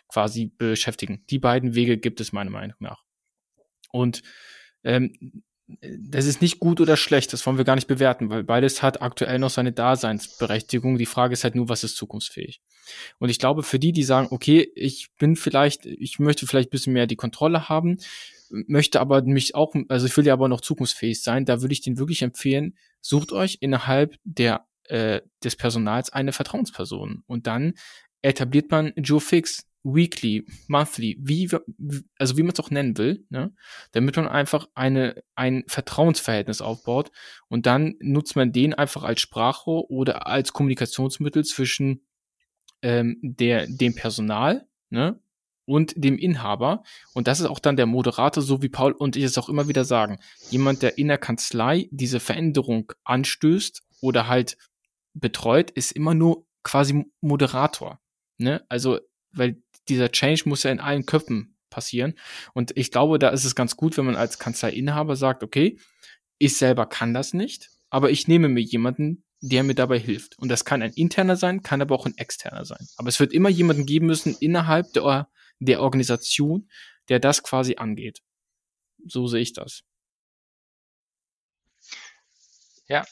[0.08, 1.24] quasi beschäftigen.
[1.28, 3.02] Die beiden Wege gibt es meiner Meinung nach.
[3.92, 4.22] Und
[4.82, 5.42] ähm,
[5.82, 9.02] das ist nicht gut oder schlecht, das wollen wir gar nicht bewerten, weil beides hat
[9.02, 10.98] aktuell noch seine Daseinsberechtigung.
[10.98, 12.60] Die Frage ist halt nur, was ist zukunftsfähig?
[13.18, 16.72] Und ich glaube, für die, die sagen, okay, ich bin vielleicht, ich möchte vielleicht ein
[16.72, 17.98] bisschen mehr die Kontrolle haben,
[18.50, 21.82] möchte aber mich auch, also ich will ja aber noch zukunftsfähig sein, da würde ich
[21.82, 27.22] den wirklich empfehlen, sucht euch innerhalb der äh, des Personals eine Vertrauensperson.
[27.26, 27.74] Und dann
[28.22, 31.48] etabliert man Joe Fix, weekly, monthly, wie,
[32.18, 33.54] also wie man es auch nennen will, ne?
[33.92, 37.10] damit man einfach eine, ein Vertrauensverhältnis aufbaut
[37.48, 42.06] und dann nutzt man den einfach als Sprachrohr oder als Kommunikationsmittel zwischen
[42.82, 45.18] ähm, der, dem Personal ne?
[45.64, 46.82] und dem Inhaber.
[47.14, 49.68] Und das ist auch dann der Moderator, so wie Paul und ich es auch immer
[49.68, 50.18] wieder sagen.
[50.50, 54.56] Jemand, der in der Kanzlei diese Veränderung anstößt oder halt
[55.14, 58.00] betreut, ist immer nur quasi Moderator.
[58.38, 58.64] Ne?
[58.68, 59.00] Also,
[59.32, 62.14] weil dieser Change muss ja in allen Köpfen passieren.
[62.52, 65.78] Und ich glaube, da ist es ganz gut, wenn man als Kanzleiinhaber sagt, okay,
[66.38, 70.38] ich selber kann das nicht, aber ich nehme mir jemanden, der mir dabei hilft.
[70.38, 72.86] Und das kann ein interner sein, kann aber auch ein externer sein.
[72.96, 75.28] Aber es wird immer jemanden geben müssen innerhalb der,
[75.60, 76.68] der Organisation,
[77.08, 78.22] der das quasi angeht.
[79.06, 79.82] So sehe ich das.
[82.86, 83.04] Ja,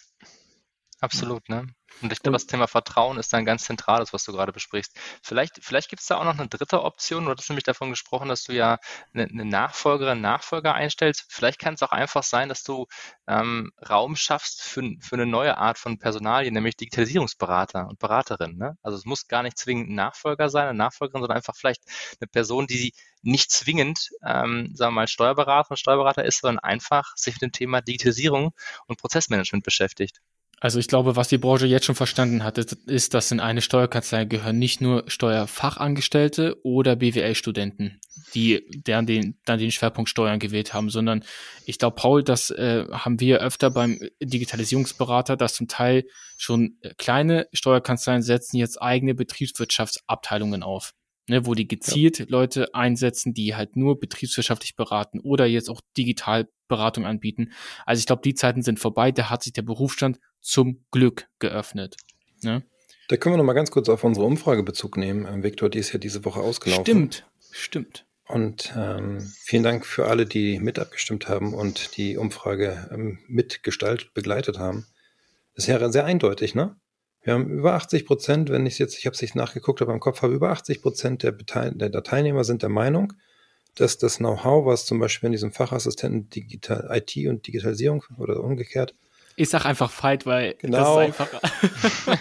[1.00, 1.66] absolut, ne?
[2.00, 4.94] Und ich glaube, das Thema Vertrauen ist dann ganz zentrales, was du gerade besprichst.
[5.22, 7.24] Vielleicht, vielleicht gibt es da auch noch eine dritte Option.
[7.24, 8.78] Du hattest nämlich davon gesprochen, dass du ja
[9.12, 11.24] eine, eine Nachfolgerin, Nachfolger einstellst.
[11.28, 12.86] Vielleicht kann es auch einfach sein, dass du
[13.26, 18.56] ähm, Raum schaffst für, für eine neue Art von Personalien, nämlich Digitalisierungsberater und Beraterin.
[18.58, 18.76] Ne?
[18.82, 21.82] Also es muss gar nicht zwingend ein Nachfolger sein, eine Nachfolgerin, sondern einfach vielleicht
[22.20, 27.16] eine Person, die nicht zwingend, ähm, sagen wir mal, Steuerberater und Steuerberater ist, sondern einfach
[27.16, 28.52] sich mit dem Thema Digitalisierung
[28.86, 30.20] und Prozessmanagement beschäftigt.
[30.60, 34.24] Also ich glaube, was die Branche jetzt schon verstanden hat, ist, dass in eine Steuerkanzlei
[34.24, 38.00] gehören nicht nur Steuerfachangestellte oder BWL-Studenten,
[38.34, 41.24] die deren den, dann den Schwerpunkt Steuern gewählt haben, sondern
[41.64, 46.04] ich glaube, Paul, das äh, haben wir öfter beim Digitalisierungsberater, dass zum Teil
[46.36, 50.92] schon kleine Steuerkanzleien setzen jetzt eigene Betriebswirtschaftsabteilungen auf.
[51.28, 52.26] Ne, wo die gezielt ja.
[52.28, 57.52] Leute einsetzen, die halt nur betriebswirtschaftlich beraten oder jetzt auch digital Beratung anbieten.
[57.86, 59.12] Also ich glaube, die Zeiten sind vorbei.
[59.12, 61.96] Da hat sich der Berufsstand zum Glück geöffnet.
[62.42, 62.62] Ne?
[63.08, 65.26] Da können wir noch mal ganz kurz auf unsere Umfrage Bezug nehmen.
[65.26, 66.84] Ähm, Viktor, die ist ja diese Woche ausgelaufen.
[66.84, 68.04] Stimmt, stimmt.
[68.26, 74.12] Und ähm, vielen Dank für alle, die mit abgestimmt haben und die Umfrage ähm, mitgestaltet,
[74.12, 74.86] begleitet haben.
[75.54, 76.76] Das ist ja sehr eindeutig, ne?
[77.22, 80.00] Wir haben über 80 Prozent, wenn ich jetzt, ich habe es nicht nachgeguckt, aber im
[80.00, 83.12] Kopf habe, über 80 Prozent der, der, Teilnehmer sind der Meinung,
[83.74, 88.94] dass das Know-how, was zum Beispiel in diesem Fachassistenten Digital, IT und Digitalisierung oder umgekehrt.
[89.36, 91.40] Ich sag einfach Fight, weil genau, das ist einfacher.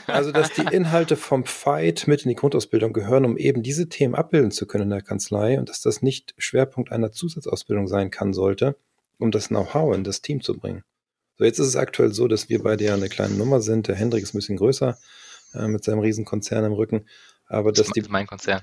[0.07, 4.13] also, dass die Inhalte vom Fight mit in die Grundausbildung gehören, um eben diese Themen
[4.13, 8.33] abbilden zu können in der Kanzlei und dass das nicht Schwerpunkt einer Zusatzausbildung sein kann
[8.33, 8.75] sollte,
[9.17, 10.83] um das Know-how in das Team zu bringen.
[11.38, 13.88] So, jetzt ist es aktuell so, dass wir beide ja eine kleine Nummer sind.
[13.88, 14.97] Der Hendrik ist ein bisschen größer
[15.54, 17.06] äh, mit seinem Riesenkonzern im Rücken.
[17.47, 18.62] Aber dass die, mein Konzern.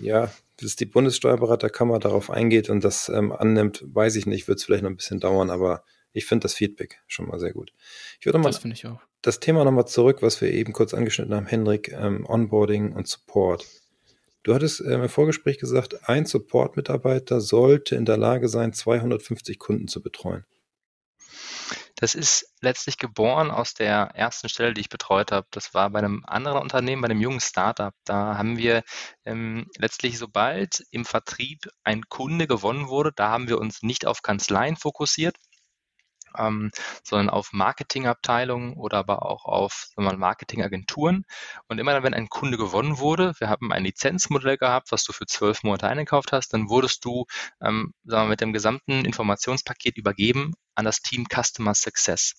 [0.00, 4.64] Ja, dass die Bundessteuerberaterkammer darauf eingeht und das ähm, annimmt, weiß ich nicht, wird es
[4.64, 7.72] vielleicht noch ein bisschen dauern, aber ich finde das Feedback schon mal sehr gut.
[8.20, 9.00] Ich würde mal das, ich auch.
[9.22, 13.66] das Thema nochmal zurück, was wir eben kurz angeschnitten haben, Hendrik, ähm, Onboarding und Support.
[14.42, 19.88] Du hattest äh, im Vorgespräch gesagt, ein Support-Mitarbeiter sollte in der Lage sein, 250 Kunden
[19.88, 20.44] zu betreuen.
[22.02, 25.46] Das ist letztlich geboren aus der ersten Stelle, die ich betreut habe.
[25.52, 27.94] Das war bei einem anderen Unternehmen, bei einem jungen Startup.
[28.04, 28.82] Da haben wir
[29.24, 34.22] ähm, letztlich, sobald im Vertrieb ein Kunde gewonnen wurde, da haben wir uns nicht auf
[34.22, 35.36] Kanzleien fokussiert,
[36.38, 36.70] ähm,
[37.02, 41.24] sondern auf Marketingabteilungen oder aber auch auf mal, Marketingagenturen.
[41.68, 45.12] Und immer dann, wenn ein Kunde gewonnen wurde, wir haben ein Lizenzmodell gehabt, was du
[45.12, 47.26] für zwölf Monate eingekauft hast, dann wurdest du
[47.60, 52.34] ähm, wir, mit dem gesamten Informationspaket übergeben an das Team Customer Success.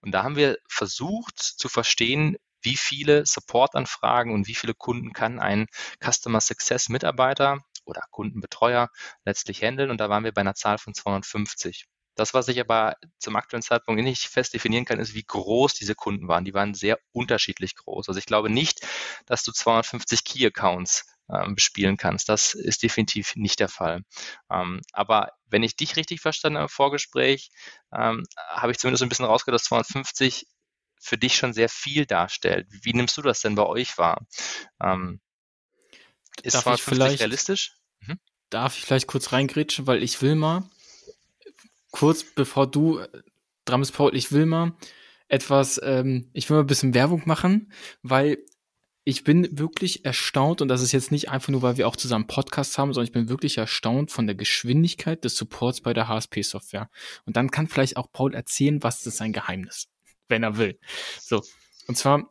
[0.00, 5.38] Und da haben wir versucht zu verstehen, wie viele Supportanfragen und wie viele Kunden kann
[5.38, 5.66] ein
[6.02, 8.88] Customer Success Mitarbeiter oder Kundenbetreuer
[9.24, 9.90] letztlich handeln.
[9.90, 11.86] Und da waren wir bei einer Zahl von 250.
[12.18, 15.94] Das, was ich aber zum aktuellen Zeitpunkt nicht fest definieren kann, ist, wie groß diese
[15.94, 16.44] Kunden waren.
[16.44, 18.08] Die waren sehr unterschiedlich groß.
[18.08, 18.80] Also ich glaube nicht,
[19.26, 22.28] dass du 250 Key-Accounts ähm, bespielen kannst.
[22.28, 24.02] Das ist definitiv nicht der Fall.
[24.50, 27.50] Ähm, aber wenn ich dich richtig verstanden habe im Vorgespräch,
[27.92, 30.46] ähm, habe ich zumindest ein bisschen rausgehört, dass 250
[31.00, 32.66] für dich schon sehr viel darstellt.
[32.82, 34.26] Wie nimmst du das denn bei euch wahr?
[34.82, 35.20] Ähm,
[36.42, 37.74] ist darf 250 realistisch?
[38.00, 38.18] Mhm.
[38.50, 40.68] Darf ich vielleicht kurz reingrätschen, weil ich will mal
[41.90, 43.08] kurz bevor du äh,
[43.64, 44.74] dran bist, Paul, ich will mal
[45.28, 47.72] etwas, ähm, ich will mal ein bisschen Werbung machen,
[48.02, 48.38] weil
[49.04, 52.26] ich bin wirklich erstaunt, und das ist jetzt nicht einfach nur, weil wir auch zusammen
[52.26, 56.90] Podcasts haben, sondern ich bin wirklich erstaunt von der Geschwindigkeit des Supports bei der HSP-Software.
[57.24, 59.88] Und dann kann vielleicht auch Paul erzählen, was ist sein Geheimnis,
[60.28, 60.78] wenn er will.
[61.18, 61.42] So.
[61.86, 62.28] Und zwar,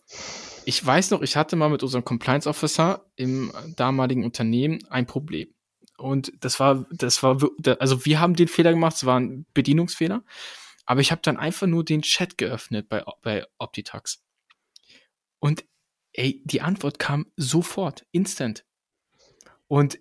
[0.65, 5.47] ich weiß noch, ich hatte mal mit unserem Compliance Officer im damaligen Unternehmen ein Problem.
[5.97, 7.37] Und das war, das war,
[7.79, 10.23] also wir haben den Fehler gemacht, es war ein Bedienungsfehler.
[10.85, 14.23] Aber ich habe dann einfach nur den Chat geöffnet bei, bei Optitax.
[15.39, 15.65] Und
[16.13, 18.65] ey, die Antwort kam sofort, instant.
[19.67, 19.99] Und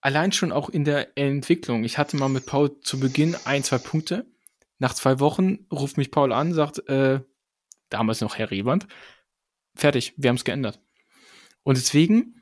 [0.00, 1.84] allein schon auch in der Entwicklung.
[1.84, 4.26] Ich hatte mal mit Paul zu Beginn ein, zwei Punkte.
[4.78, 7.20] Nach zwei Wochen ruft mich Paul an, sagt, äh,
[7.88, 8.86] damals noch Herr Rewand,
[9.74, 10.80] fertig, wir haben es geändert.
[11.62, 12.37] Und deswegen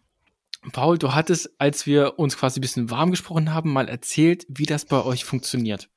[0.72, 4.66] Paul, du hattest, als wir uns quasi ein bisschen warm gesprochen haben, mal erzählt, wie
[4.66, 5.88] das bei euch funktioniert.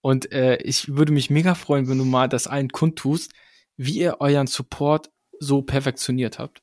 [0.00, 3.32] Und äh, ich würde mich mega freuen, wenn du mal das allen kundtust,
[3.76, 6.62] wie ihr euren Support so perfektioniert habt.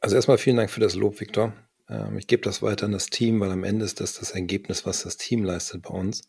[0.00, 1.52] Also erstmal vielen Dank für das Lob, Viktor.
[1.88, 4.84] Ähm, ich gebe das weiter an das Team, weil am Ende ist das das Ergebnis,
[4.86, 6.22] was das Team leistet bei uns.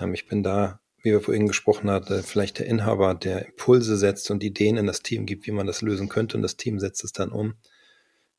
[0.00, 4.30] Ähm, ich bin da, wie wir vorhin gesprochen hatten, vielleicht der Inhaber, der Impulse setzt
[4.30, 7.04] und Ideen in das Team gibt, wie man das lösen könnte und das Team setzt
[7.04, 7.54] es dann um.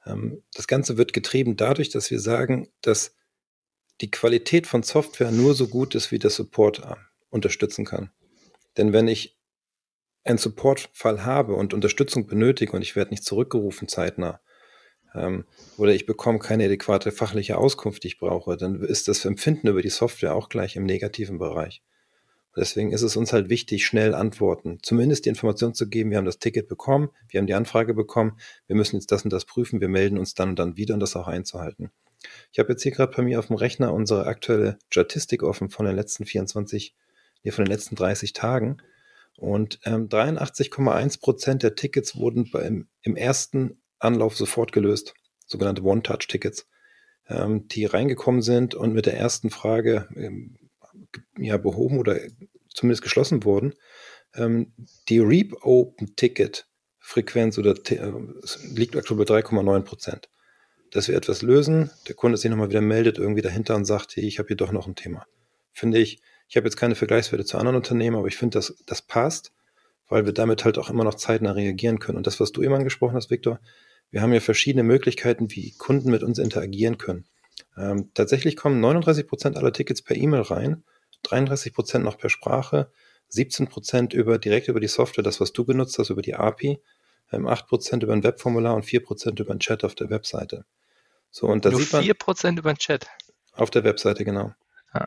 [0.05, 3.15] Ähm, das Ganze wird getrieben dadurch, dass wir sagen, dass
[4.01, 6.95] die Qualität von Software nur so gut ist, wie der Support äh,
[7.29, 8.11] unterstützen kann.
[8.77, 9.37] Denn wenn ich
[10.23, 14.39] einen Supportfall habe und Unterstützung benötige und ich werde nicht zurückgerufen zeitnah
[15.15, 15.45] ähm,
[15.77, 19.81] oder ich bekomme keine adäquate fachliche Auskunft, die ich brauche, dann ist das Empfinden über
[19.81, 21.81] die Software auch gleich im negativen Bereich.
[22.55, 26.25] Deswegen ist es uns halt wichtig, schnell Antworten, zumindest die Information zu geben, wir haben
[26.25, 28.37] das Ticket bekommen, wir haben die Anfrage bekommen,
[28.67, 30.99] wir müssen jetzt das und das prüfen, wir melden uns dann und dann wieder und
[30.99, 31.91] das auch einzuhalten.
[32.51, 35.85] Ich habe jetzt hier gerade bei mir auf dem Rechner unsere aktuelle Statistik offen von
[35.85, 36.93] den letzten 24,
[37.43, 38.77] nee, von den letzten 30 Tagen.
[39.37, 45.13] Und ähm, 83,1 Prozent der Tickets wurden beim, im ersten Anlauf sofort gelöst,
[45.47, 46.67] sogenannte One-Touch-Tickets,
[47.27, 50.57] ähm, die reingekommen sind und mit der ersten Frage ähm,
[51.38, 52.17] ja, behoben oder
[52.69, 53.74] zumindest geschlossen wurden.
[54.36, 54.71] Ähm,
[55.10, 58.12] die Reap-Open-Ticket-Frequenz oder äh,
[58.74, 60.30] liegt aktuell bei 3,9 Prozent.
[60.91, 64.26] dass wir etwas lösen, der Kunde sich nochmal wieder meldet, irgendwie dahinter und sagt, hey,
[64.26, 65.26] ich habe hier doch noch ein Thema.
[65.71, 69.02] Finde ich, ich habe jetzt keine Vergleichswerte zu anderen Unternehmen, aber ich finde, das, das
[69.02, 69.54] passt,
[70.10, 72.17] weil wir damit halt auch immer noch zeitnah reagieren können.
[72.17, 73.62] Und das, was du eben angesprochen hast, Viktor,
[74.10, 77.24] wir haben ja verschiedene Möglichkeiten, wie Kunden mit uns interagieren können.
[77.78, 80.84] Ähm, tatsächlich kommen 39 Prozent aller Tickets per E-Mail rein,
[81.23, 82.91] 33 Prozent noch per Sprache,
[83.29, 86.81] 17 Prozent über, direkt über die Software, das, was du genutzt hast, über die API,
[87.31, 90.65] ähm, 8 Prozent über ein Webformular und 4 Prozent über ein Chat auf der Webseite.
[91.29, 92.03] So, und da Nur sieht man.
[92.03, 93.07] 4 Prozent über den Chat.
[93.53, 94.53] Auf der Webseite, genau.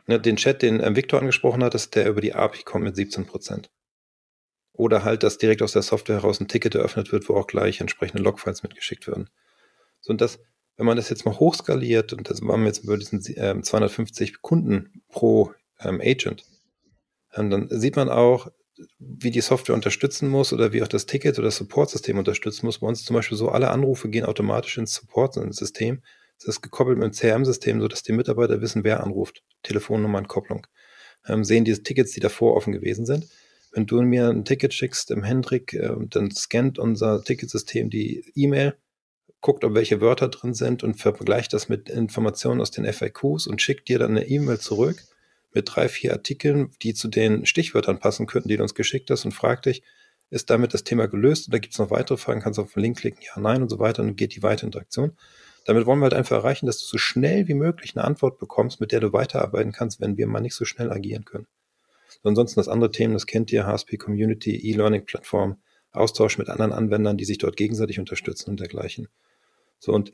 [0.07, 2.95] Ja, den Chat, den äh, Victor angesprochen hat, ist der über die API kommt mit
[2.95, 3.69] 17 Prozent.
[4.73, 7.79] Oder halt, dass direkt aus der Software heraus ein Ticket eröffnet wird, wo auch gleich
[7.79, 9.29] entsprechende Logfiles mitgeschickt werden.
[10.01, 10.39] So, und das,
[10.75, 14.41] wenn man das jetzt mal hochskaliert, und das waren wir jetzt über diesen ähm, 250
[14.41, 16.43] Kunden pro ähm, Agent,
[17.35, 18.51] ähm, dann sieht man auch,
[18.99, 22.79] wie die Software unterstützen muss oder wie auch das Ticket oder das Support-System unterstützen muss.
[22.79, 26.01] Bei uns zum Beispiel so, alle Anrufe gehen automatisch ins Support-System.
[26.39, 29.43] Das ist gekoppelt mit dem CRM-System, sodass die Mitarbeiter wissen, wer anruft.
[29.63, 30.67] Telefonnummer und Kopplung.
[31.25, 33.27] Ähm, sehen diese Tickets, die davor offen gewesen sind.
[33.71, 38.75] Wenn du mir ein Ticket schickst im Hendrik, äh, dann scannt unser Ticketsystem die E-Mail,
[39.39, 43.61] guckt, ob welche Wörter drin sind und vergleicht das mit Informationen aus den FAQs und
[43.61, 45.03] schickt dir dann eine E-Mail zurück
[45.55, 49.25] mit drei, vier Artikeln, die zu den Stichwörtern passen könnten, die du uns geschickt hast
[49.25, 49.81] und fragt dich,
[50.29, 52.41] ist damit das Thema gelöst oder gibt es noch weitere Fragen?
[52.41, 54.43] Kannst du auf den Link klicken, ja, nein und so weiter und dann geht die
[54.43, 55.13] weitere Interaktion.
[55.65, 58.79] Damit wollen wir halt einfach erreichen, dass du so schnell wie möglich eine Antwort bekommst,
[58.81, 61.47] mit der du weiterarbeiten kannst, wenn wir mal nicht so schnell agieren können.
[62.21, 65.57] So, ansonsten das andere Themen, das kennt ihr, HSP Community, E-Learning-Plattform,
[65.91, 69.07] Austausch mit anderen Anwendern, die sich dort gegenseitig unterstützen und dergleichen.
[69.79, 70.13] So, und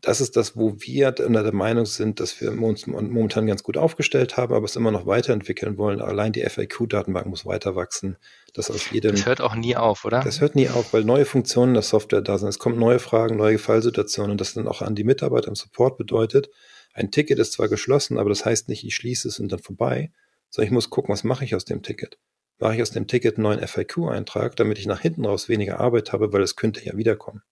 [0.00, 4.36] das ist das, wo wir der Meinung sind, dass wir uns momentan ganz gut aufgestellt
[4.36, 6.00] haben, aber es immer noch weiterentwickeln wollen.
[6.00, 8.16] Allein die FAQ-Datenbank muss weiter wachsen.
[8.54, 10.20] Das, aus jedem, das hört auch nie auf, oder?
[10.20, 12.48] Das hört nie auf, weil neue Funktionen der Software da sind.
[12.48, 15.98] Es kommen neue Fragen, neue Fallsituationen und das dann auch an die Mitarbeiter im Support
[15.98, 16.50] bedeutet,
[16.96, 20.12] ein Ticket ist zwar geschlossen, aber das heißt nicht, ich schließe es und dann vorbei,
[20.48, 22.18] sondern ich muss gucken, was mache ich aus dem Ticket?
[22.58, 26.14] Mache ich aus dem Ticket einen neuen FAQ-Eintrag, damit ich nach hinten raus weniger Arbeit
[26.14, 27.42] habe, weil es könnte ja wiederkommen.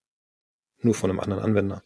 [0.81, 1.83] Nur von einem anderen Anwender.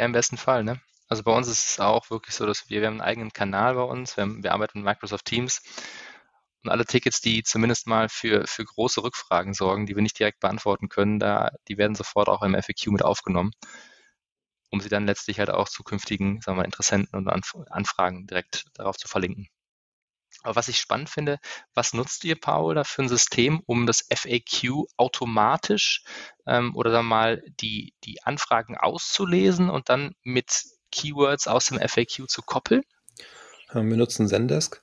[0.00, 0.80] Ja, im besten Fall, ne?
[1.08, 3.74] Also bei uns ist es auch wirklich so, dass wir, wir haben einen eigenen Kanal
[3.74, 5.60] bei uns, wir, haben, wir arbeiten mit Microsoft Teams
[6.64, 10.40] und alle Tickets, die zumindest mal für, für große Rückfragen sorgen, die wir nicht direkt
[10.40, 13.50] beantworten können, da, die werden sofort auch im FAQ mit aufgenommen,
[14.70, 19.06] um sie dann letztlich halt auch zukünftigen, sagen wir, Interessenten und Anfragen direkt darauf zu
[19.06, 19.48] verlinken.
[20.42, 21.38] Aber was ich spannend finde,
[21.74, 26.02] was nutzt ihr, Paul, da für ein System, um das FAQ automatisch
[26.46, 32.28] ähm, oder dann mal die, die Anfragen auszulesen und dann mit Keywords aus dem FAQ
[32.28, 32.82] zu koppeln?
[33.72, 34.82] Wir nutzen Zendesk,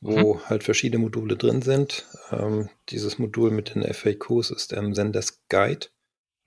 [0.00, 0.48] wo mhm.
[0.48, 2.06] halt verschiedene Module drin sind.
[2.30, 5.88] Ähm, dieses Modul mit den FAQs ist der Zendesk Guide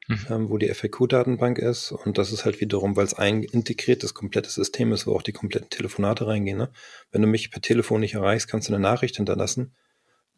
[0.08, 0.26] mhm.
[0.30, 1.92] ähm, wo die FAQ-Datenbank ist.
[1.92, 5.34] Und das ist halt wiederum, weil es ein integriertes, komplettes System ist, wo auch die
[5.34, 6.58] kompletten Telefonate reingehen.
[6.58, 6.72] Ne?
[7.12, 9.76] Wenn du mich per Telefon nicht erreichst, kannst du eine Nachricht hinterlassen.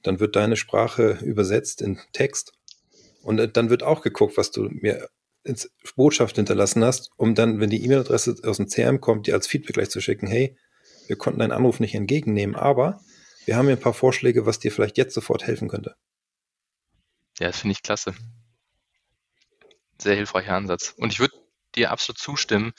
[0.02, 2.54] Dann wird deine Sprache übersetzt in Text.
[3.22, 5.10] Und äh, dann wird auch geguckt, was du mir
[5.44, 9.48] ins Botschaft hinterlassen hast, um dann, wenn die E-Mail-Adresse aus dem CRM kommt, dir als
[9.48, 10.58] Feedback gleich zu schicken, hey,
[11.08, 13.00] wir konnten deinen Anruf nicht entgegennehmen, aber
[13.46, 15.96] wir haben hier ein paar Vorschläge, was dir vielleicht jetzt sofort helfen könnte.
[17.40, 18.14] Ja, das finde ich klasse
[20.02, 20.94] sehr hilfreicher Ansatz.
[20.98, 21.36] Und ich würde
[21.76, 22.74] dir absolut zustimmen,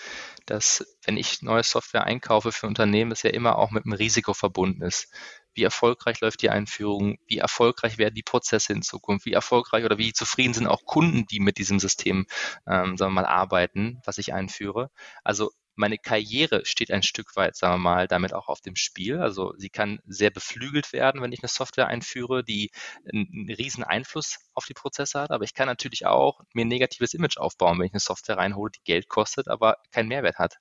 [0.46, 4.34] dass wenn ich neue Software einkaufe für Unternehmen, es ja immer auch mit einem Risiko
[4.34, 5.12] verbunden ist.
[5.54, 7.18] Wie erfolgreich läuft die Einführung?
[7.26, 9.26] Wie erfolgreich werden die Prozesse in Zukunft?
[9.26, 12.26] Wie erfolgreich oder wie zufrieden sind auch Kunden, die mit diesem System,
[12.66, 14.90] ähm, sagen wir mal, arbeiten, was ich einführe?
[15.24, 19.18] Also meine Karriere steht ein Stück weit, sagen wir mal, damit auch auf dem Spiel.
[19.18, 22.70] Also sie kann sehr beflügelt werden, wenn ich eine Software einführe, die
[23.10, 25.30] einen, riesen Einfluss auf die Prozesse hat.
[25.30, 28.70] Aber ich kann natürlich auch mir ein negatives Image aufbauen, wenn ich eine Software reinhole,
[28.70, 30.58] die Geld kostet, aber keinen Mehrwert hat.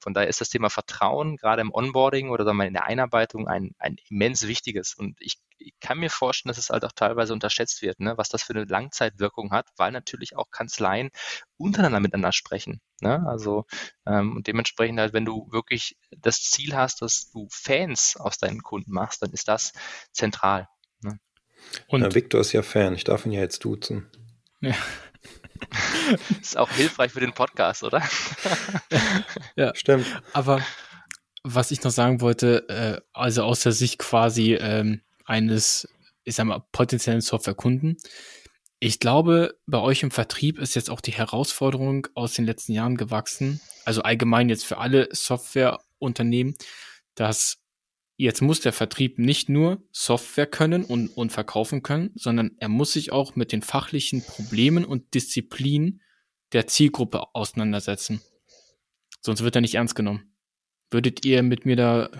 [0.00, 3.46] Von daher ist das Thema Vertrauen gerade im Onboarding oder sagen wir in der Einarbeitung
[3.46, 4.94] ein, ein immens wichtiges.
[4.94, 8.28] Und ich ich kann mir vorstellen, dass es halt auch teilweise unterschätzt wird, ne, was
[8.28, 11.10] das für eine Langzeitwirkung hat, weil natürlich auch Kanzleien
[11.56, 12.80] untereinander miteinander sprechen.
[13.00, 13.24] Ne?
[13.26, 13.64] Also
[14.06, 18.62] ähm, und dementsprechend halt, wenn du wirklich das Ziel hast, dass du Fans aus deinen
[18.62, 19.72] Kunden machst, dann ist das
[20.12, 20.68] zentral.
[21.00, 21.18] Ne?
[21.88, 24.10] Und ja, Victor ist ja Fan, ich darf ihn ja jetzt duzen.
[24.60, 24.74] Ja.
[26.40, 28.02] ist auch hilfreich für den Podcast, oder?
[29.56, 30.06] ja, stimmt.
[30.32, 30.60] Aber
[31.42, 35.88] was ich noch sagen wollte, äh, also aus der Sicht quasi ähm, eines,
[36.24, 37.96] ich sag mal, potenziellen Softwarekunden.
[38.80, 42.96] Ich glaube, bei euch im Vertrieb ist jetzt auch die Herausforderung aus den letzten Jahren
[42.96, 46.54] gewachsen, also allgemein jetzt für alle Softwareunternehmen,
[47.14, 47.58] dass
[48.16, 52.92] jetzt muss der Vertrieb nicht nur Software können und, und verkaufen können, sondern er muss
[52.92, 56.02] sich auch mit den fachlichen Problemen und Disziplinen
[56.52, 58.20] der Zielgruppe auseinandersetzen.
[59.20, 60.34] Sonst wird er nicht ernst genommen.
[60.90, 62.10] Würdet ihr mit mir da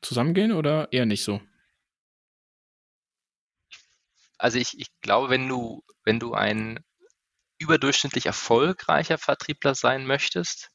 [0.00, 1.40] zusammengehen oder eher nicht so?
[4.38, 6.80] Also ich, ich glaube, wenn du, wenn du ein
[7.58, 10.70] überdurchschnittlich erfolgreicher Vertriebler sein möchtest,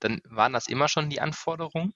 [0.00, 1.92] dann waren das immer schon die Anforderungen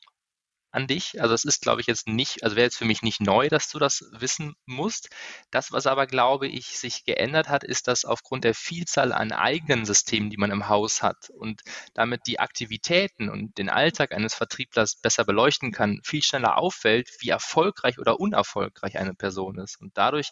[0.73, 1.21] an dich.
[1.21, 3.69] Also es ist, glaube ich, jetzt nicht, also wäre jetzt für mich nicht neu, dass
[3.69, 5.11] du das wissen musst.
[5.51, 9.85] Das, was aber, glaube ich, sich geändert hat, ist, dass aufgrund der Vielzahl an eigenen
[9.85, 11.63] Systemen, die man im Haus hat und
[11.95, 17.29] damit die Aktivitäten und den Alltag eines Vertrieblers besser beleuchten kann, viel schneller auffällt, wie
[17.29, 19.81] erfolgreich oder unerfolgreich eine Person ist.
[19.81, 20.31] Und dadurch,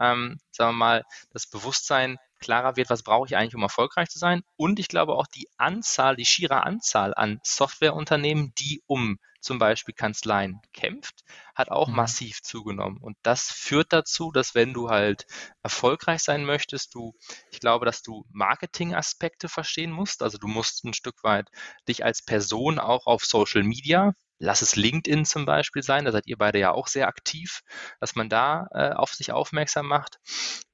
[0.00, 4.18] ähm, sagen wir mal, das Bewusstsein klarer wird, was brauche ich eigentlich, um erfolgreich zu
[4.18, 4.42] sein.
[4.56, 9.94] Und ich glaube auch die Anzahl, die schiere Anzahl an Softwareunternehmen, die um zum Beispiel
[9.94, 11.24] Kanzleien kämpft,
[11.54, 11.96] hat auch mhm.
[11.96, 12.98] massiv zugenommen.
[12.98, 15.26] Und das führt dazu, dass wenn du halt
[15.62, 17.14] erfolgreich sein möchtest, du,
[17.50, 20.22] ich glaube, dass du Marketingaspekte verstehen musst.
[20.22, 21.48] Also du musst ein Stück weit
[21.88, 26.26] dich als Person auch auf Social Media lass es LinkedIn zum Beispiel sein, da seid
[26.26, 27.62] ihr beide ja auch sehr aktiv,
[28.00, 30.18] dass man da äh, auf sich aufmerksam macht,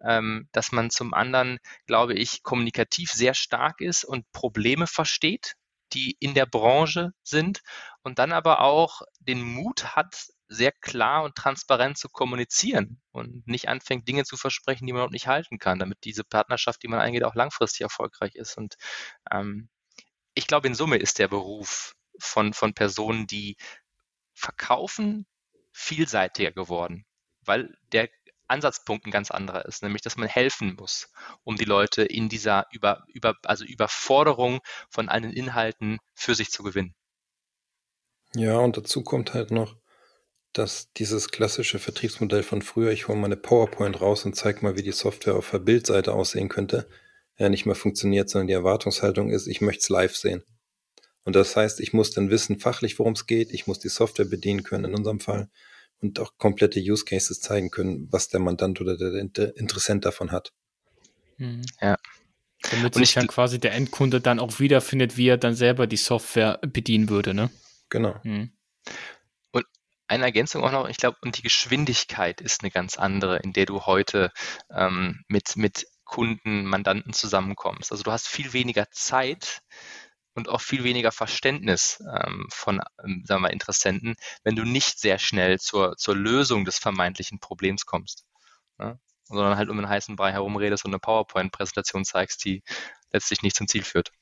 [0.02, 5.54] ähm, dass man zum anderen, glaube ich, kommunikativ sehr stark ist und Probleme versteht,
[5.92, 7.60] die in der Branche sind
[8.02, 13.68] und dann aber auch den Mut hat, sehr klar und transparent zu kommunizieren und nicht
[13.68, 17.00] anfängt, Dinge zu versprechen, die man auch nicht halten kann, damit diese Partnerschaft, die man
[17.00, 18.56] eingeht, auch langfristig erfolgreich ist.
[18.56, 18.76] Und
[19.30, 19.68] ähm,
[20.34, 23.56] ich glaube, in Summe ist der Beruf von, von Personen, die
[24.32, 25.26] verkaufen,
[25.72, 27.04] vielseitiger geworden,
[27.42, 28.08] weil der
[28.48, 31.10] Ansatzpunkt ein ganz anderer ist, nämlich dass man helfen muss,
[31.44, 36.62] um die Leute in dieser über, über, also Überforderung von allen Inhalten für sich zu
[36.62, 36.94] gewinnen.
[38.34, 39.76] Ja, und dazu kommt halt noch,
[40.52, 44.82] dass dieses klassische Vertriebsmodell von früher, ich hole meine PowerPoint raus und zeige mal, wie
[44.82, 46.88] die Software auf der Bildseite aussehen könnte,
[47.38, 50.42] ja nicht mehr funktioniert, sondern die Erwartungshaltung ist, ich möchte es live sehen.
[51.24, 54.24] Und das heißt, ich muss dann wissen fachlich, worum es geht, ich muss die Software
[54.24, 55.50] bedienen können in unserem Fall
[56.00, 60.52] und auch komplette Use Cases zeigen können, was der Mandant oder der Interessent davon hat.
[61.38, 61.62] Mhm.
[61.80, 61.96] Ja.
[62.70, 65.96] Damit und sich dann quasi der Endkunde dann auch wiederfindet, wie er dann selber die
[65.96, 67.50] Software bedienen würde, ne?
[67.88, 68.16] Genau.
[68.24, 68.50] Mhm.
[69.52, 69.64] Und
[70.08, 73.66] eine Ergänzung auch noch, ich glaube, und die Geschwindigkeit ist eine ganz andere, in der
[73.66, 74.32] du heute
[74.74, 77.92] ähm, mit, mit Kunden, Mandanten zusammenkommst.
[77.92, 79.60] Also du hast viel weniger Zeit,
[80.38, 84.14] und auch viel weniger Verständnis ähm, von, ähm, sagen wir Interessenten,
[84.44, 88.24] wenn du nicht sehr schnell zur, zur Lösung des vermeintlichen Problems kommst.
[88.78, 88.98] Ne?
[89.24, 92.62] Sondern halt um den heißen Brei herumredest und eine PowerPoint-Präsentation zeigst, die
[93.12, 94.12] letztlich nicht zum Ziel führt.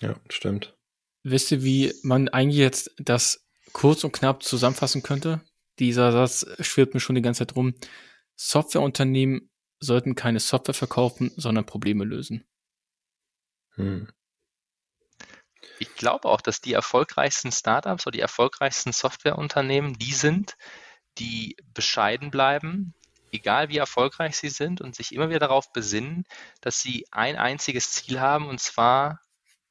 [0.00, 0.76] Ja, stimmt.
[1.22, 5.40] Wisst ihr, wie man eigentlich jetzt das kurz und knapp zusammenfassen könnte?
[5.78, 7.74] Dieser Satz schwirrt mir schon die ganze Zeit rum.
[8.34, 12.44] Softwareunternehmen sollten keine Software verkaufen, sondern Probleme lösen.
[13.76, 14.08] Hm
[15.78, 20.56] ich glaube auch, dass die erfolgreichsten Startups oder die erfolgreichsten Softwareunternehmen die sind,
[21.18, 22.94] die bescheiden bleiben,
[23.32, 26.24] egal wie erfolgreich sie sind und sich immer wieder darauf besinnen,
[26.60, 29.20] dass sie ein einziges Ziel haben und zwar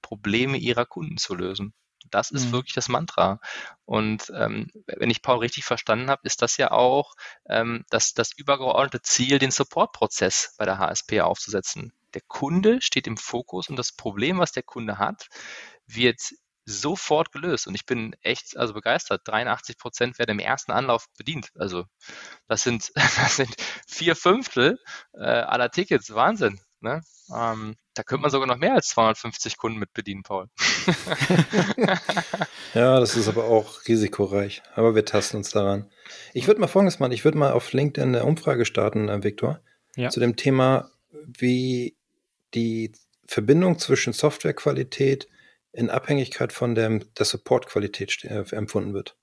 [0.01, 1.73] Probleme ihrer Kunden zu lösen.
[2.11, 2.51] Das ist mhm.
[2.53, 3.39] wirklich das Mantra.
[3.85, 7.15] Und ähm, wenn ich Paul richtig verstanden habe, ist das ja auch
[7.49, 11.91] ähm, das, das übergeordnete Ziel, den Supportprozess bei der HSP aufzusetzen.
[12.13, 15.27] Der Kunde steht im Fokus und das Problem, was der Kunde hat,
[15.87, 16.19] wird
[16.67, 17.65] sofort gelöst.
[17.65, 19.21] Und ich bin echt also begeistert.
[19.25, 21.49] 83 Prozent werden im ersten Anlauf bedient.
[21.55, 21.85] Also
[22.47, 23.55] das sind, das sind
[23.87, 24.77] vier Fünftel
[25.13, 26.13] äh, aller Tickets.
[26.13, 26.59] Wahnsinn.
[26.79, 27.01] Ne?
[27.33, 30.47] Ähm, da könnte man sogar noch mehr als 250 Kunden mit bedienen, Paul.
[32.75, 34.61] ja, das ist aber auch risikoreich.
[34.75, 35.89] Aber wir tasten uns daran.
[36.33, 37.13] Ich würde mal Folgendes machen.
[37.13, 39.61] Ich würde mal auf LinkedIn eine Umfrage starten, äh, Viktor,
[39.95, 40.09] ja.
[40.09, 40.91] zu dem Thema,
[41.25, 41.97] wie
[42.53, 42.91] die
[43.25, 45.27] Verbindung zwischen Softwarequalität
[45.77, 49.15] in Abhängigkeit von der, der Support-Qualität äh, empfunden wird.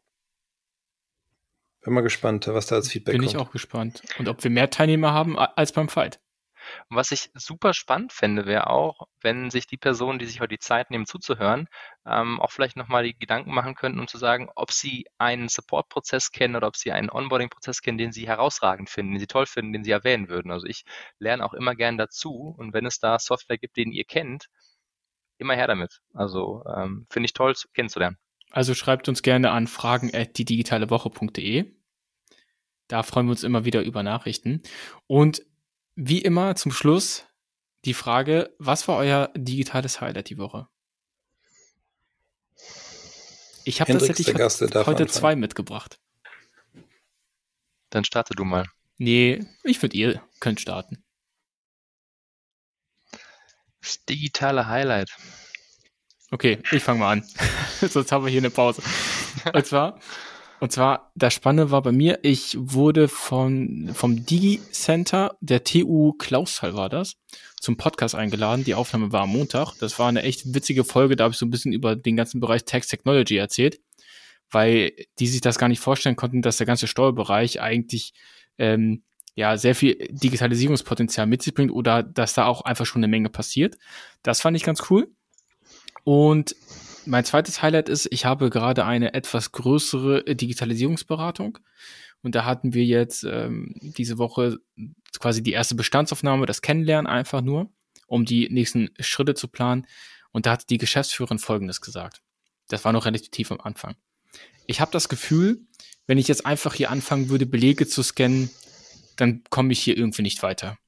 [1.81, 3.33] Bin mal gespannt, was da als Feedback Bin kommt.
[3.33, 4.03] Bin ich auch gespannt.
[4.19, 6.21] Und ob wir mehr Teilnehmer haben als beim Fight.
[6.89, 10.55] Und was ich super spannend fände, wäre auch, wenn sich die Personen, die sich heute
[10.55, 11.67] die Zeit nehmen zuzuhören,
[12.07, 16.31] ähm, auch vielleicht nochmal die Gedanken machen könnten, um zu sagen, ob sie einen Support-Prozess
[16.31, 19.73] kennen oder ob sie einen Onboarding-Prozess kennen, den sie herausragend finden, den sie toll finden,
[19.73, 20.53] den sie erwähnen würden.
[20.53, 20.85] Also ich
[21.19, 24.47] lerne auch immer gern dazu und wenn es da Software gibt, den ihr kennt,
[25.39, 26.01] immer her damit.
[26.13, 28.19] Also ähm, finde ich toll kennenzulernen.
[28.51, 31.75] Also schreibt uns gerne an fragen at die digitale Woche.de.
[32.89, 34.63] Da freuen wir uns immer wieder über Nachrichten.
[35.07, 35.45] Und
[35.97, 37.27] wie immer zum Schluss
[37.85, 40.69] die Frage, was war euer digitales Highlight die Woche?
[43.65, 45.09] Ich habe tatsächlich heute anfangen.
[45.09, 45.99] zwei mitgebracht.
[47.91, 48.67] Dann starte du mal.
[48.99, 51.04] Nee, ich würde ihr könnt starten.
[53.85, 55.11] Das digitale Highlight.
[56.31, 57.25] Okay, ich fange mal an.
[57.81, 58.83] Sonst haben wir hier eine Pause.
[59.53, 60.01] Und zwar,
[60.59, 66.75] und zwar, das Spannende war bei mir, ich wurde von, vom Digi-Center der TU Clausthal
[66.75, 67.17] war das,
[67.61, 68.65] zum Podcast eingeladen.
[68.65, 69.75] Die Aufnahme war am Montag.
[69.81, 71.15] Das war eine echt witzige Folge.
[71.15, 73.81] Da habe ich so ein bisschen über den ganzen Bereich Tax Technology erzählt,
[74.51, 78.15] weil die sich das gar nicht vorstellen konnten, dass der ganze Steuerbereich eigentlich
[78.57, 79.03] ähm,
[79.35, 83.31] ja sehr viel Digitalisierungspotenzial mit sich bringt oder dass da auch einfach schon eine Menge
[83.31, 83.77] passiert.
[84.23, 85.09] Das fand ich ganz cool.
[86.05, 86.55] Und
[87.07, 91.59] mein zweites Highlight ist, ich habe gerade eine etwas größere Digitalisierungsberatung.
[92.23, 94.59] Und da hatten wir jetzt ähm, diese Woche
[95.21, 97.71] quasi die erste Bestandsaufnahme, das Kennenlernen einfach nur,
[98.07, 99.87] um die nächsten Schritte zu planen.
[100.33, 102.23] Und da hat die Geschäftsführerin Folgendes gesagt.
[102.69, 103.95] Das war noch relativ tief am Anfang.
[104.67, 105.67] Ich habe das Gefühl,
[106.07, 108.51] wenn ich jetzt einfach hier anfangen würde, Belege zu scannen,
[109.17, 110.79] dann komme ich hier irgendwie nicht weiter.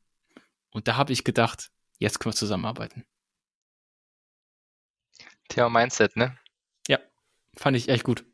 [0.70, 3.04] Und da habe ich gedacht, jetzt können wir zusammenarbeiten.
[5.48, 6.36] Thema Mindset, ne?
[6.88, 6.98] Ja,
[7.56, 8.24] fand ich echt gut.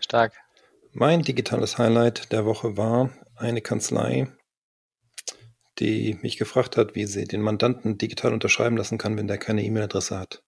[0.00, 0.34] Stark.
[0.92, 4.30] Mein digitales Highlight der Woche war eine Kanzlei,
[5.78, 9.64] die mich gefragt hat, wie sie den Mandanten digital unterschreiben lassen kann, wenn der keine
[9.64, 10.44] E-Mail-Adresse hat.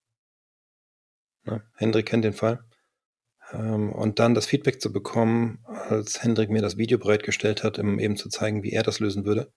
[1.42, 2.64] Na, Hendrik kennt den Fall.
[3.52, 7.98] Ähm, und dann das Feedback zu bekommen, als Hendrik mir das Video bereitgestellt hat, um
[7.98, 9.50] eben zu zeigen, wie er das lösen würde.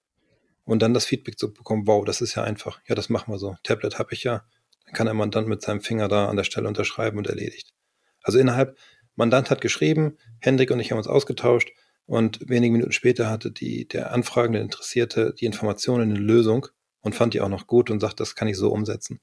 [0.65, 2.79] Und dann das Feedback zu bekommen, wow, das ist ja einfach.
[2.87, 3.55] Ja, das machen wir so.
[3.63, 4.43] Tablet habe ich ja.
[4.85, 7.73] Dann kann der Mandant mit seinem Finger da an der Stelle unterschreiben und erledigt.
[8.21, 8.77] Also innerhalb,
[9.15, 11.71] Mandant hat geschrieben, Hendrik und ich haben uns ausgetauscht
[12.05, 16.67] und wenige Minuten später hatte die, der anfragende Interessierte die Informationen in eine Lösung
[17.01, 19.19] und fand die auch noch gut und sagt, das kann ich so umsetzen.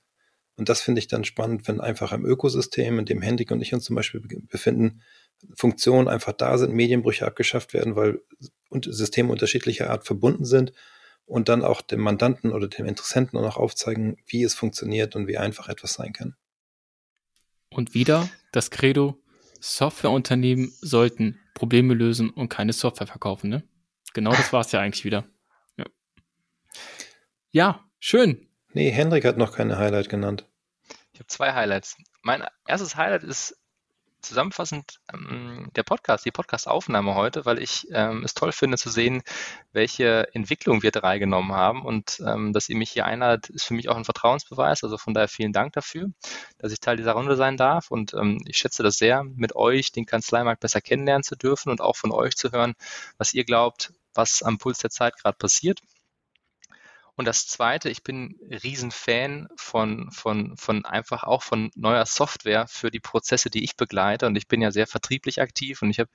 [0.56, 3.74] Und das finde ich dann spannend, wenn einfach im Ökosystem, in dem Hendrik und ich
[3.74, 5.02] uns zum Beispiel befinden,
[5.54, 8.22] Funktionen einfach da sind, Medienbrüche abgeschafft werden, weil
[8.84, 10.72] Systeme unterschiedlicher Art verbunden sind
[11.26, 15.36] und dann auch dem Mandanten oder dem Interessenten auch aufzeigen, wie es funktioniert und wie
[15.36, 16.36] einfach etwas sein kann.
[17.70, 19.20] Und wieder das Credo,
[19.60, 23.62] Softwareunternehmen sollten Probleme lösen und keine Software verkaufen, ne?
[24.14, 25.26] Genau das war es ja eigentlich wieder.
[25.76, 25.84] Ja.
[27.50, 28.45] ja, schön.
[28.76, 30.44] Nee, Hendrik hat noch keine Highlight genannt.
[31.14, 31.96] Ich habe zwei Highlights.
[32.20, 33.56] Mein erstes Highlight ist
[34.20, 39.22] zusammenfassend ähm, der Podcast, die Podcast-Aufnahme heute, weil ich ähm, es toll finde zu sehen,
[39.72, 41.86] welche Entwicklung wir drei genommen haben.
[41.86, 44.84] Und ähm, dass ihr mich hier einladet, ist für mich auch ein Vertrauensbeweis.
[44.84, 46.10] Also von daher vielen Dank dafür,
[46.58, 47.90] dass ich Teil dieser Runde sein darf.
[47.90, 51.80] Und ähm, ich schätze das sehr, mit euch den Kanzleimarkt besser kennenlernen zu dürfen und
[51.80, 52.74] auch von euch zu hören,
[53.16, 55.80] was ihr glaubt, was am Puls der Zeit gerade passiert.
[57.16, 62.90] Und das Zweite, ich bin Riesenfan von, von, von einfach auch von neuer Software für
[62.90, 64.26] die Prozesse, die ich begleite.
[64.26, 66.10] Und ich bin ja sehr vertrieblich aktiv und ich habe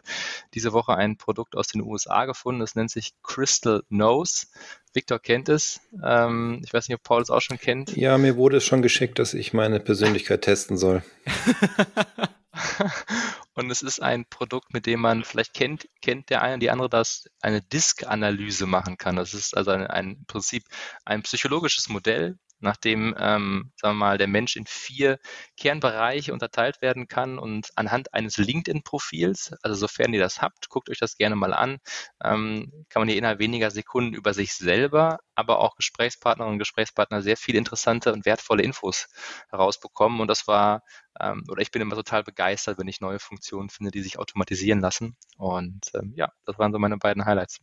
[0.54, 4.46] diese Woche ein Produkt aus den USA gefunden, das nennt sich Crystal Nose.
[4.94, 5.80] Victor kennt es.
[6.04, 7.96] Ähm, ich weiß nicht, ob Paul es auch schon kennt.
[7.96, 11.04] Ja, mir wurde es schon geschickt, dass ich meine Persönlichkeit testen soll.
[13.54, 16.70] Und es ist ein Produkt, mit dem man vielleicht kennt, kennt der eine und die
[16.72, 19.18] andere, dass eine Disk-Analyse machen kann.
[19.18, 20.64] Das ist also ein, ein Prinzip
[21.06, 25.20] ein psychologisches Modell, nachdem, ähm, sagen wir mal, der Mensch in vier
[25.58, 31.00] Kernbereiche unterteilt werden kann und anhand eines LinkedIn-Profils, also sofern ihr das habt, guckt euch
[31.00, 31.80] das gerne mal an,
[32.24, 37.22] ähm, kann man hier innerhalb weniger Sekunden über sich selber, aber auch Gesprächspartnerinnen und Gesprächspartner
[37.22, 39.08] sehr viel interessante und wertvolle Infos
[39.50, 40.84] herausbekommen und das war,
[41.20, 44.80] ähm, oder ich bin immer total begeistert, wenn ich neue Funktionen finde, die sich automatisieren
[44.80, 47.60] lassen und ähm, ja, das waren so meine beiden Highlights.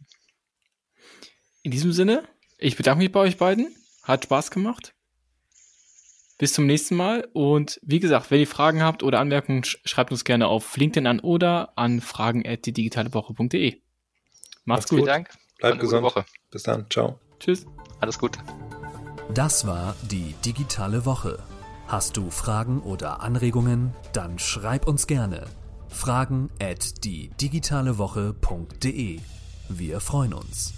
[1.62, 3.74] In diesem Sinne, ich bedanke mich bei euch beiden.
[4.08, 4.94] Hat Spaß gemacht.
[6.38, 7.28] Bis zum nächsten Mal.
[7.34, 11.20] Und wie gesagt, wenn ihr Fragen habt oder Anmerkungen, schreibt uns gerne auf LinkedIn an
[11.20, 13.82] oder an fragen.die
[14.64, 14.96] Macht's gut.
[14.96, 15.30] Vielen Dank.
[15.58, 16.02] Bleibt gesund.
[16.02, 16.24] Woche.
[16.50, 16.86] Bis dann.
[16.88, 17.20] Ciao.
[17.38, 17.66] Tschüss.
[18.00, 18.38] Alles gut.
[19.34, 21.42] Das war die digitale Woche.
[21.86, 23.92] Hast du Fragen oder Anregungen?
[24.14, 25.44] Dann schreib uns gerne.
[25.88, 29.20] Fragen at die digitale Woche.de.
[29.68, 30.77] Wir freuen uns.